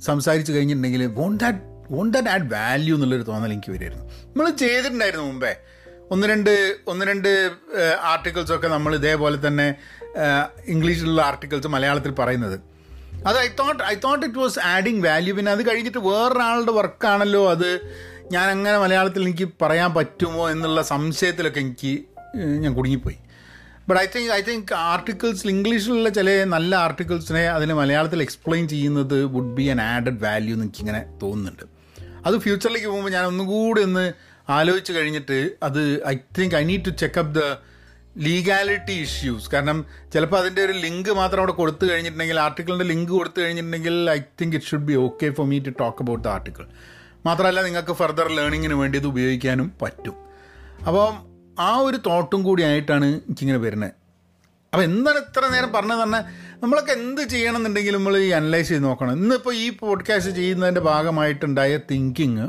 സംസാരിച്ച് 0.00 0.52
കഴിഞ്ഞിട്ടുണ്ടെങ്കിൽ 0.52 1.06
won't 1.06 1.44
that 1.44 1.69
won't 1.90 2.14
that 2.16 2.30
add 2.34 2.48
value 2.54 2.94
എന്നുള്ളൊരു 2.96 3.26
തോന്നൽ 3.30 3.52
എനിക്ക് 3.56 3.72
വരുമായിരുന്നു 3.74 4.06
നമ്മൾ 4.26 4.50
ചെയ്തിട്ടുണ്ടായിരുന്നു 4.62 5.26
മുമ്പേ. 5.26 5.52
ഒന്ന് 6.14 6.26
രണ്ട് 6.26 6.52
ഒന്ന് 6.88 7.04
രണ്ട് 7.06 7.28
ആർട്ടിക്കിൾസൊക്കെ 8.12 8.68
നമ്മൾ 8.68 8.92
ഇതേപോലെ 8.94 9.38
തന്നെ 9.46 9.66
ഇംഗ്ലീഷിലുള്ള 10.74 11.20
ആർട്ടിക്കിൾസ് 11.22 11.68
മലയാളത്തിൽ 11.74 12.12
പറയുന്നത്. 12.20 12.56
അത് 13.28 13.36
I 13.38 13.48
thought 13.60 13.82
I 13.82 13.94
thought 14.04 14.24
it 14.26 14.38
was 14.38 14.58
adding 14.58 15.02
value 15.06 15.32
പിന്നെ 15.36 15.52
അത് 15.52 15.62
കഴിഞ്ഞിട്ട് 15.70 15.98
വേറൊരാളുടെ 15.98 16.72
വർക്കാണല്ലോ 16.72 17.42
അത്. 17.50 17.70
ഞാൻ 18.32 18.46
അങ്ങനെ 18.50 18.76
മലയാളത്തിൽ 18.78 19.22
എനിക്ക് 19.22 19.48
പറയാൻ 19.62 19.90
പറ്റുമോ 19.94 20.50
എന്നുള്ള 20.50 20.82
സംശയത്തിലൊക്കെ 20.82 21.60
എനിക്ക് 21.60 21.92
ഞാൻ 22.62 22.72
കുടുങ്ങിപ്പോയി. 22.74 23.18
But 23.88 24.00
I 24.02 24.06
think 24.14 24.32
I 24.32 24.40
think 24.48 24.72
ആർട്ടിക്കിൾസിൽ 24.74 25.48
ഇംഗ്ലീഷിലുള്ള 25.50 26.08
ചില 26.18 26.30
നല്ല 26.54 26.72
ആർട്ടിക്കിൾസിനെ 26.86 27.44
അതിന് 27.56 27.74
മലയാളത്തിൽ 27.74 28.20
എക്സ്പ്ലെയിൻ 28.22 28.64
ചെയ്യുന്നത് 28.68 29.24
would 29.34 29.54
be 29.58 29.66
an 29.74 29.80
added 29.92 30.20
value 30.24 30.54
എന്ന് 30.54 30.66
എനിക്കിങ്ങനെ 30.66 31.00
തോന്നുന്നുണ്ട്. 31.22 31.64
അത് 32.26 32.38
ഫ്യൂച്ചറിലേക്ക് 32.38 32.88
പോകുമ്പോൾ 32.88 33.10
ഞാൻ 33.10 33.24
ഒന്നും 33.24 33.46
കൂടി 33.46 33.82
ഒന്ന് 33.82 34.12
ആലോചിച്ച് 34.50 34.92
കഴിഞ്ഞിട്ട് 34.92 35.50
അത് 35.62 36.06
I 36.06 36.14
think 36.38 36.56
I 36.56 36.64
need 36.64 36.84
to 36.86 36.90
check up 36.90 37.34
the 37.34 37.42
legality 38.18 38.92
issues 38.92 39.50
കാരണം 39.50 39.86
ചിലപ്പോൾ 40.12 40.38
അതിന്റെ 40.38 40.62
ഒരു 40.64 40.72
ലിങ്ക് 40.72 41.10
മാത്രം 41.10 41.38
അവിടെ 41.38 41.52
കൊടുത്തു 41.52 41.84
കഴിഞ്ഞിട്ടുണ്ടെങ്കിൽ 41.86 42.38
ആർട്ടിക്കിളിന്റെ 42.40 42.84
ലിങ്ക് 42.84 43.12
കൊടുത്തു 43.12 43.40
കഴിഞ്ഞിട്ടുണ്ടെങ്കിൽ 43.40 44.10
I 44.10 44.18
think 44.40 44.56
it 44.56 44.66
should 44.66 44.84
be 44.84 44.94
okay 44.94 45.30
for 45.30 45.46
me 45.46 45.58
to 45.58 45.70
talk 45.80 46.02
about 46.02 46.24
the 46.24 46.28
article 46.28 46.66
മാത്രമല്ല 47.26 47.62
നിങ്ങൾക്ക് 47.62 47.92
ഫർദർ 47.92 48.28
ലേണിങ്ങിന് 48.28 48.74
വേണ്ടി 48.74 48.98
ഇത് 48.98 49.06
ഉപയോഗിക്കാനും 49.06 49.72
പറ്റും. 49.82 50.14
അപ്പം 50.86 51.14
ആ 51.58 51.76
ഒരു 51.76 51.96
തോട്ടും 51.96 52.42
കൂടി 52.42 52.62
ആയിട്ടാണ് 52.62 53.04
എനിക്കിങ്ങനെ 53.04 53.58
വരുന്നത്. 53.58 53.92
അപ്പോൾ 54.72 54.82
എന്താണ് 54.82 55.18
ഇത്ര 55.18 55.46
നേരം 55.46 55.72
പറഞ്ഞത് 55.72 55.98
പറഞ്ഞാൽ 55.98 56.24
നമ്മളൊക്കെ 56.62 56.92
എന്ത് 56.92 57.20
ചെയ്യണമെന്നുണ്ടെങ്കിൽ 57.20 57.96
നമ്മൾ 57.96 58.18
ഈ 58.18 58.28
അനലൈസ് 58.28 58.68
ചെയ്ത് 58.68 58.84
നോക്കണം. 58.84 59.12
ഇന്നിപ്പോൾ 59.12 59.54
ഈ 59.54 59.70
പോഡ്കാസ്റ്റ് 59.70 60.32
ചെയ്യുന്നതിന്റെ 60.32 60.80
ഭാഗമായിട്ടുണ്ടായ 60.80 61.76
തിങ്കിങ് 61.90 62.48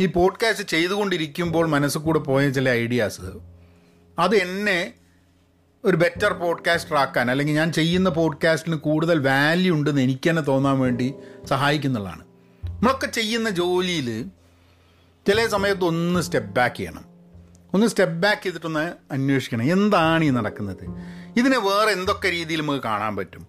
ഈ 0.00 0.06
പോഡ്കാസ്റ്റ് 0.06 0.64
ചെയ്തുകൊണ്ടിരിക്കുമ്പോൾ 0.64 1.68
മനസ്സിൽ 1.68 2.00
കൂടെ 2.00 2.18
പോയ 2.18 2.50
ചില 2.50 2.68
ഐഡിയാസ് 2.68 3.20
അത് 4.18 4.36
എന്നെ 4.36 4.92
ഒരു 5.84 5.96
ബെറ്റർ 5.96 6.32
പോഡ്കാസ്റ്റർ 6.32 6.96
ആക്കാൻ 6.96 7.30
അല്ലെങ്കിൽ 7.30 7.54
ഞാൻ 7.54 7.72
ചെയ്യുന്ന 7.72 8.08
പോഡ്കാസ്റ്റിന് 8.08 8.76
കൂടുതൽ 8.76 9.18
വാല്യൂ 9.18 9.74
ഉണ്ടെന്ന് 9.74 10.00
എനിക്ക് 10.00 10.30
തന്നെ 10.30 10.42
തോന്നാൻ 10.42 10.78
വേണ്ടി 10.78 11.14
സഹായിക്കുന്നുള്ളതാണ് 11.44 12.24
നമ്മളൊക്കെ 12.64 13.06
ചെയ്യുന്ന 13.06 13.50
ജോലിയിൽ 13.50 14.26
ചില 15.26 15.46
സമയത്ത് 15.46 15.84
ഒന്ന് 15.84 16.20
സ്റ്റെപ്പ് 16.20 16.50
ബാക്ക് 16.50 16.76
ചെയ്യണം. 16.76 17.04
ഒന്ന് 17.74 17.86
സ്റ്റെപ്പ് 17.86 18.14
ബാക്ക് 18.14 18.42
ചെയ്തിട്ടൊന്ന് 18.42 18.92
അന്വേഷിക്കണം. 19.12 19.72
എന്താണ് 19.72 20.24
ഈ 20.24 20.30
നടക്കുന്നത്? 20.30 21.14
ഇതിനെ 21.36 21.58
വേറെ 21.58 21.92
എന്തൊക്കെ 21.92 22.30
രീതിയിൽ 22.30 22.60
നമുക്ക് 22.60 22.82
കാണാൻ 22.82 23.16
പറ്റും? 23.16 23.46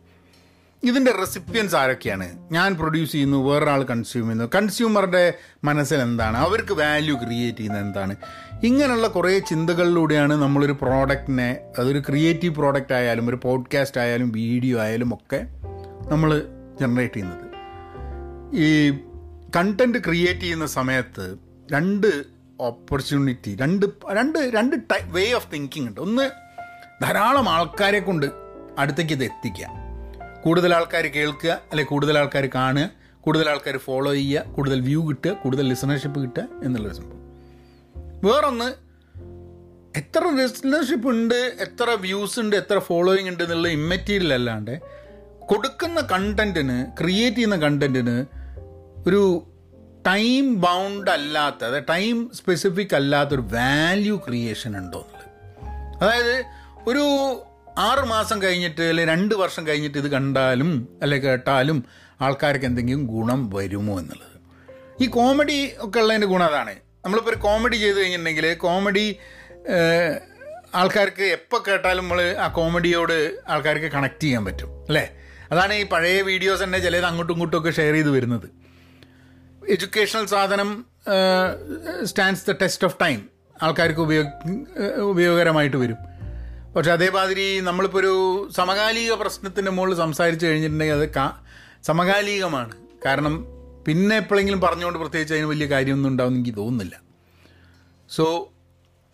ഇതിന്റെ 0.83 1.11
റെസിപ്പിയൻസ് 1.11 1.75
ആരൊക്കെയാണ്? 1.75 2.49
ഞാൻ 2.51 2.75
പ്രൊഡ്യൂസ് 2.75 3.11
ചെയ്യുന്നു 3.11 3.37
വേറൊരാൾ 3.37 3.83
കൺസ്യൂം 3.83 4.25
ചെയ്യുന്നു. 4.25 4.49
കൺസ്യൂമറുടെ 4.55 5.33
മനസ്സിൽ 5.63 6.01
എന്താണ്? 6.01 6.37
അവർക്ക് 6.37 6.73
വാല്യൂ 6.73 7.15
ക്രിയേറ്റ് 7.15 7.57
ചെയ്യുന്നത് 7.57 7.81
എന്താണ്? 7.81 8.15
ഇങ്ങനെയുള്ള 8.63 9.07
കുറേ 9.07 9.39
ചിന്തകളിലൂടെയാണ് 9.39 10.33
നമ്മളൊരു 10.33 10.71
പ്രോഡക്റ്റിനെ 10.71 11.57
അതൊരു 11.79 11.99
ക്രിയേറ്റീവ് 11.99 12.55
പ്രോഡക്റ്റ് 12.55 12.93
ആയാലും 12.93 13.29
ഒരു 13.29 13.39
പോഡ്കാസ്റ്റ് 13.43 14.01
ആയാലും 14.01 14.31
വീഡിയോ 14.31 14.79
ആയാലും 14.79 15.13
ഒക്കെ 15.13 15.47
നമ്മൾ 16.11 16.41
ജനറേറ്റ് 16.81 17.13
ചെയ്യുന്നത്. 17.13 17.45
ഈ 18.55 18.91
കണ്ടന്റ് 19.55 19.97
ക്രിയേറ്റ് 19.97 20.41
ചെയ്യുന്ന 20.41 20.65
സമയത്ത് 20.65 21.37
രണ്ട് 21.71 22.23
ഓപ്പർച്യൂണിറ്റി 22.59 23.55
രണ്ട് 23.55 23.85
രണ്ട് 24.11 24.39
രണ്ട് 24.39 24.75
ടൈ 24.75 24.99
വേ 25.03 25.31
ഓഫ് 25.31 25.53
തിങ്കിങ് 25.53 25.87
ഉണ്ട്. 25.87 26.01
ഒന്ന് 26.01 26.44
ധാരാളം 27.01 27.49
ആൾക്കാരെ 27.49 27.99
കൊണ്ട് 27.99 28.25
അടുത്തേക്ക് 28.77 29.13
ഇത് 29.13 29.23
എത്തിക്കുക. 29.23 29.67
കൂടുതൽ 30.43 30.73
ആൾക്കാർ 30.73 31.07
കേൾക്കുക 31.07 31.49
അല്ലെങ്കിൽ 31.49 31.89
കൂടുതൽ 31.89 32.17
ആൾക്കാർ 32.17 32.49
കാണുക 32.55 32.89
കൂടുതൽ 33.21 33.49
ആൾക്കാർ 33.49 33.77
ഫോളോ 33.77 34.13
ചെയ്യുക 34.13 34.41
കൂടുതൽ 34.41 34.81
വ്യൂ 34.81 35.07
കിട്ടുക 35.07 35.31
കൂടുതൽ 35.31 35.67
ലിസണർഷിപ്പ് 35.67 36.21
കിട്ടുക 36.21 36.47
എന്നുള്ളൊരു 36.63 36.95
സംഭവം. 36.95 37.25
വേറൊന്ന് 38.23 38.85
എത്ര 39.97 40.35
ലിസണർഷിപ്പ് 40.35 41.09
ഉണ്ട് 41.09 41.35
എത്ര 41.35 41.89
വ്യൂസ് 41.89 42.39
ഉണ്ട് 42.39 42.55
എത്ര 42.55 42.79
ഫോളോയിങ് 42.79 43.29
ഉണ്ട് 43.29 43.43
എന്നുള്ള 43.43 43.67
ഇമ്മറ്റീരിയൽ 43.67 44.33
അല്ലാണ്ട് 44.33 44.79
കൊടുക്കുന്ന 45.39 46.01
കണ്ടന്റിന് 46.01 46.85
ക്രിയേറ്റ് 47.01 47.37
ചെയ്യുന്ന 47.37 47.55
കണ്ടന്റിന് 47.55 48.25
ഒരു 49.07 49.47
ടൈം 50.07 50.61
ബൗണ്ട് 50.61 51.11
അല്ലാത്ത 51.11 51.65
അതായത് 51.65 51.83
ടൈം 51.89 52.31
സ്പെസിഫിക് 52.33 52.95
അല്ലാത്തൊരു 52.95 53.41
വാല്യൂ 53.41 54.21
ക്രിയേഷൻ 54.27 54.77
ഉണ്ടോ 54.77 55.07
എന്നുള്ളത്. 55.09 55.25
അതായത് 56.03 56.45
ഒരു 56.87 57.03
ആറ് 57.77 58.03
മാസം 58.05 58.41
കഴിഞ്ഞിട്ട് 58.41 58.81
അല്ലെങ്കിൽ 58.81 59.13
രണ്ട് 59.13 59.35
വർഷം 59.35 59.67
കഴിഞ്ഞിട്ട് 59.67 59.97
ഇത് 59.97 60.07
കണ്ടാലും 60.11 60.69
അല്ലെ 61.01 61.17
കേട്ടാലും 61.17 61.77
ആൾക്കാർക്ക് 62.21 62.65
എന്തെങ്കിലും 62.65 63.05
ഗുണം 63.05 63.49
വരുമോ 63.49 63.99
എന്നുള്ളത്. 63.99 64.35
ഈ 65.03 65.05
കോമഡി 65.07 65.71
ഒക്കെ 65.79 65.99
ഉള്ളതിന്റെ 65.99 66.27
ഗുണം 66.27 66.45
അതാണ്. 66.45 66.75
നമ്മളിപ്പോൾ 67.05 67.31
ഒരു 67.31 67.39
കോമഡി 67.39 67.75
ചെയ്ത് 67.75 67.97
കഴിഞ്ഞിട്ടുണ്ടെങ്കിൽ 67.97 68.53
കോമഡി 68.53 69.05
ആൾക്കാർക്ക് 70.75 71.25
എപ്പോൾ 71.37 71.63
കേട്ടാലും 71.67 72.03
നമ്മൾ 72.03 72.21
ആ 72.39 72.47
കോമഡിയോട് 72.47 73.17
ആൾക്കാർക്ക് 73.47 73.89
കണക്ട് 73.91 74.23
ചെയ്യാൻ 74.23 74.45
പറ്റും 74.45 74.71
അല്ലേ? 74.87 75.05
അതാണ് 75.51 75.73
ഈ 75.73 75.83
പഴയ 75.83 76.21
വീഡിയോസ് 76.21 76.63
തന്നെ 76.63 76.79
ചിലത് 76.79 77.05
അങ്ങോട്ടും 77.05 77.33
ഇങ്ങോട്ടും 77.33 77.57
ഒക്കെ 77.59 77.71
ഷെയർ 77.71 77.93
ചെയ്ത് 77.93 78.09
വരുന്നത്. 78.09 78.47
എഡ്യൂക്കേഷണൽ 79.73 80.25
സാധനം 80.25 80.85
stands 82.03 82.45
the 82.49 82.55
test 82.61 82.85
of 82.87 82.97
time 83.01 83.19
ആൾക്കാർക്ക് 83.63 83.99
ഉപയോഗ 83.99 84.27
ഉപയോഗകരമായിട്ട് 85.11 85.77
വരും. 85.77 86.14
പക്ഷെ 86.75 86.91
അതേമാതിരി 86.91 87.59
നമ്മളിപ്പോൾ 87.59 87.99
ഒരു 87.99 88.49
സമകാലിക 88.55 89.13
പ്രശ്നത്തിന്റെ 89.13 89.71
മുകളിൽ 89.71 89.95
സംസാരിച്ച് 89.95 90.45
കഴിഞ്ഞിട്ടുണ്ടെങ്കിൽ 90.45 90.93
അത് 90.93 91.09
കാ 91.09 91.37
സമകാലികമാണ്. 91.83 92.71
കാരണം 93.05 93.45
പിന്നെ 93.87 94.15
എപ്പോഴെങ്കിലും 94.17 94.61
പറഞ്ഞുകൊണ്ട് 94.61 94.99
പ്രത്യേകിച്ച് 94.99 95.33
അതിന് 95.33 95.45
വലിയ 95.45 95.65
കാര്യമൊന്നും 95.65 96.09
ഉണ്ടാവുമെന്ന് 96.09 96.39
എനിക്ക് 96.39 96.57
തോന്നുന്നില്ല. 96.57 97.01
സോ 98.09 98.51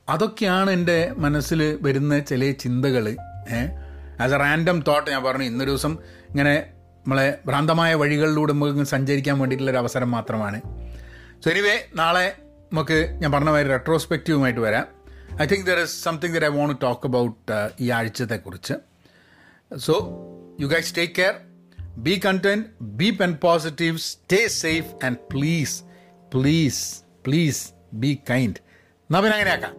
അതൊക്കെയാണ് 0.10 0.72
എന്റെ 0.72 1.14
മനസ്സിൽ 1.18 1.78
വരുന്ന 1.82 2.20
ചില 2.20 2.52
ചിന്തകൾ. 2.52 3.16
ആസ് 4.22 4.34
എ 4.34 4.38
റാൻഡം 4.38 4.82
തോട്ട് 4.88 5.12
ഞാൻ 5.12 5.24
പറഞ്ഞു 5.24 5.44
ഇന്നൊരു 5.44 5.70
ദിവസം 5.70 5.98
ഇങ്ങനെ 6.30 6.56
നമ്മളെ 7.00 7.40
ഭ്രാന്തമായ 7.46 7.94
വഴികളിലൂടെ 7.94 8.54
നമുക്ക് 8.54 8.84
സഞ്ചരിക്കാൻ 8.84 9.40
വേണ്ടിയിട്ടുള്ളൊരു 9.40 9.78
അവസരം 9.78 10.12
മാത്രമാണ്. 10.12 10.62
സോ 11.44 11.50
എനിവേ 11.50 11.86
നാളെ 11.96 12.36
നമുക്ക് 12.74 13.10
ഞാൻ 13.20 13.32
പറഞ്ഞ 13.32 13.50
മാതിരി 13.50 13.68
റെട്രോസ്പെക്റ്റീവുമായിട്ട് 13.68 14.60
വരാം. 14.60 15.01
I 15.42 15.46
think 15.52 15.66
there 15.70 15.80
is 15.84 15.96
something 16.04 16.34
there 16.36 16.46
I 16.46 16.52
want 16.58 16.76
talk 16.82 17.08
about 17.10 17.58
ഈ 17.84 17.90
ആഴ്ചത്തെക്കുറിച്ച്. 17.98 18.76
So 19.88 19.94
you 20.62 20.68
guys 20.76 20.96
take 20.98 21.14
care 21.20 21.36
be 22.08 22.16
content 22.26 22.60
be 22.82 23.10
pen 23.22 23.32
positive 23.48 23.98
stay 24.10 24.42
safe 24.64 24.92
and 25.06 25.20
please 25.34 25.78
please 26.36 26.84
please 27.28 27.64
be 28.04 28.12
kind 28.30 28.60
എന്നാൽ 29.08 29.22
പിന്നെ 29.22 29.38
അങ്ങനെയാക്കാം. 29.38 29.74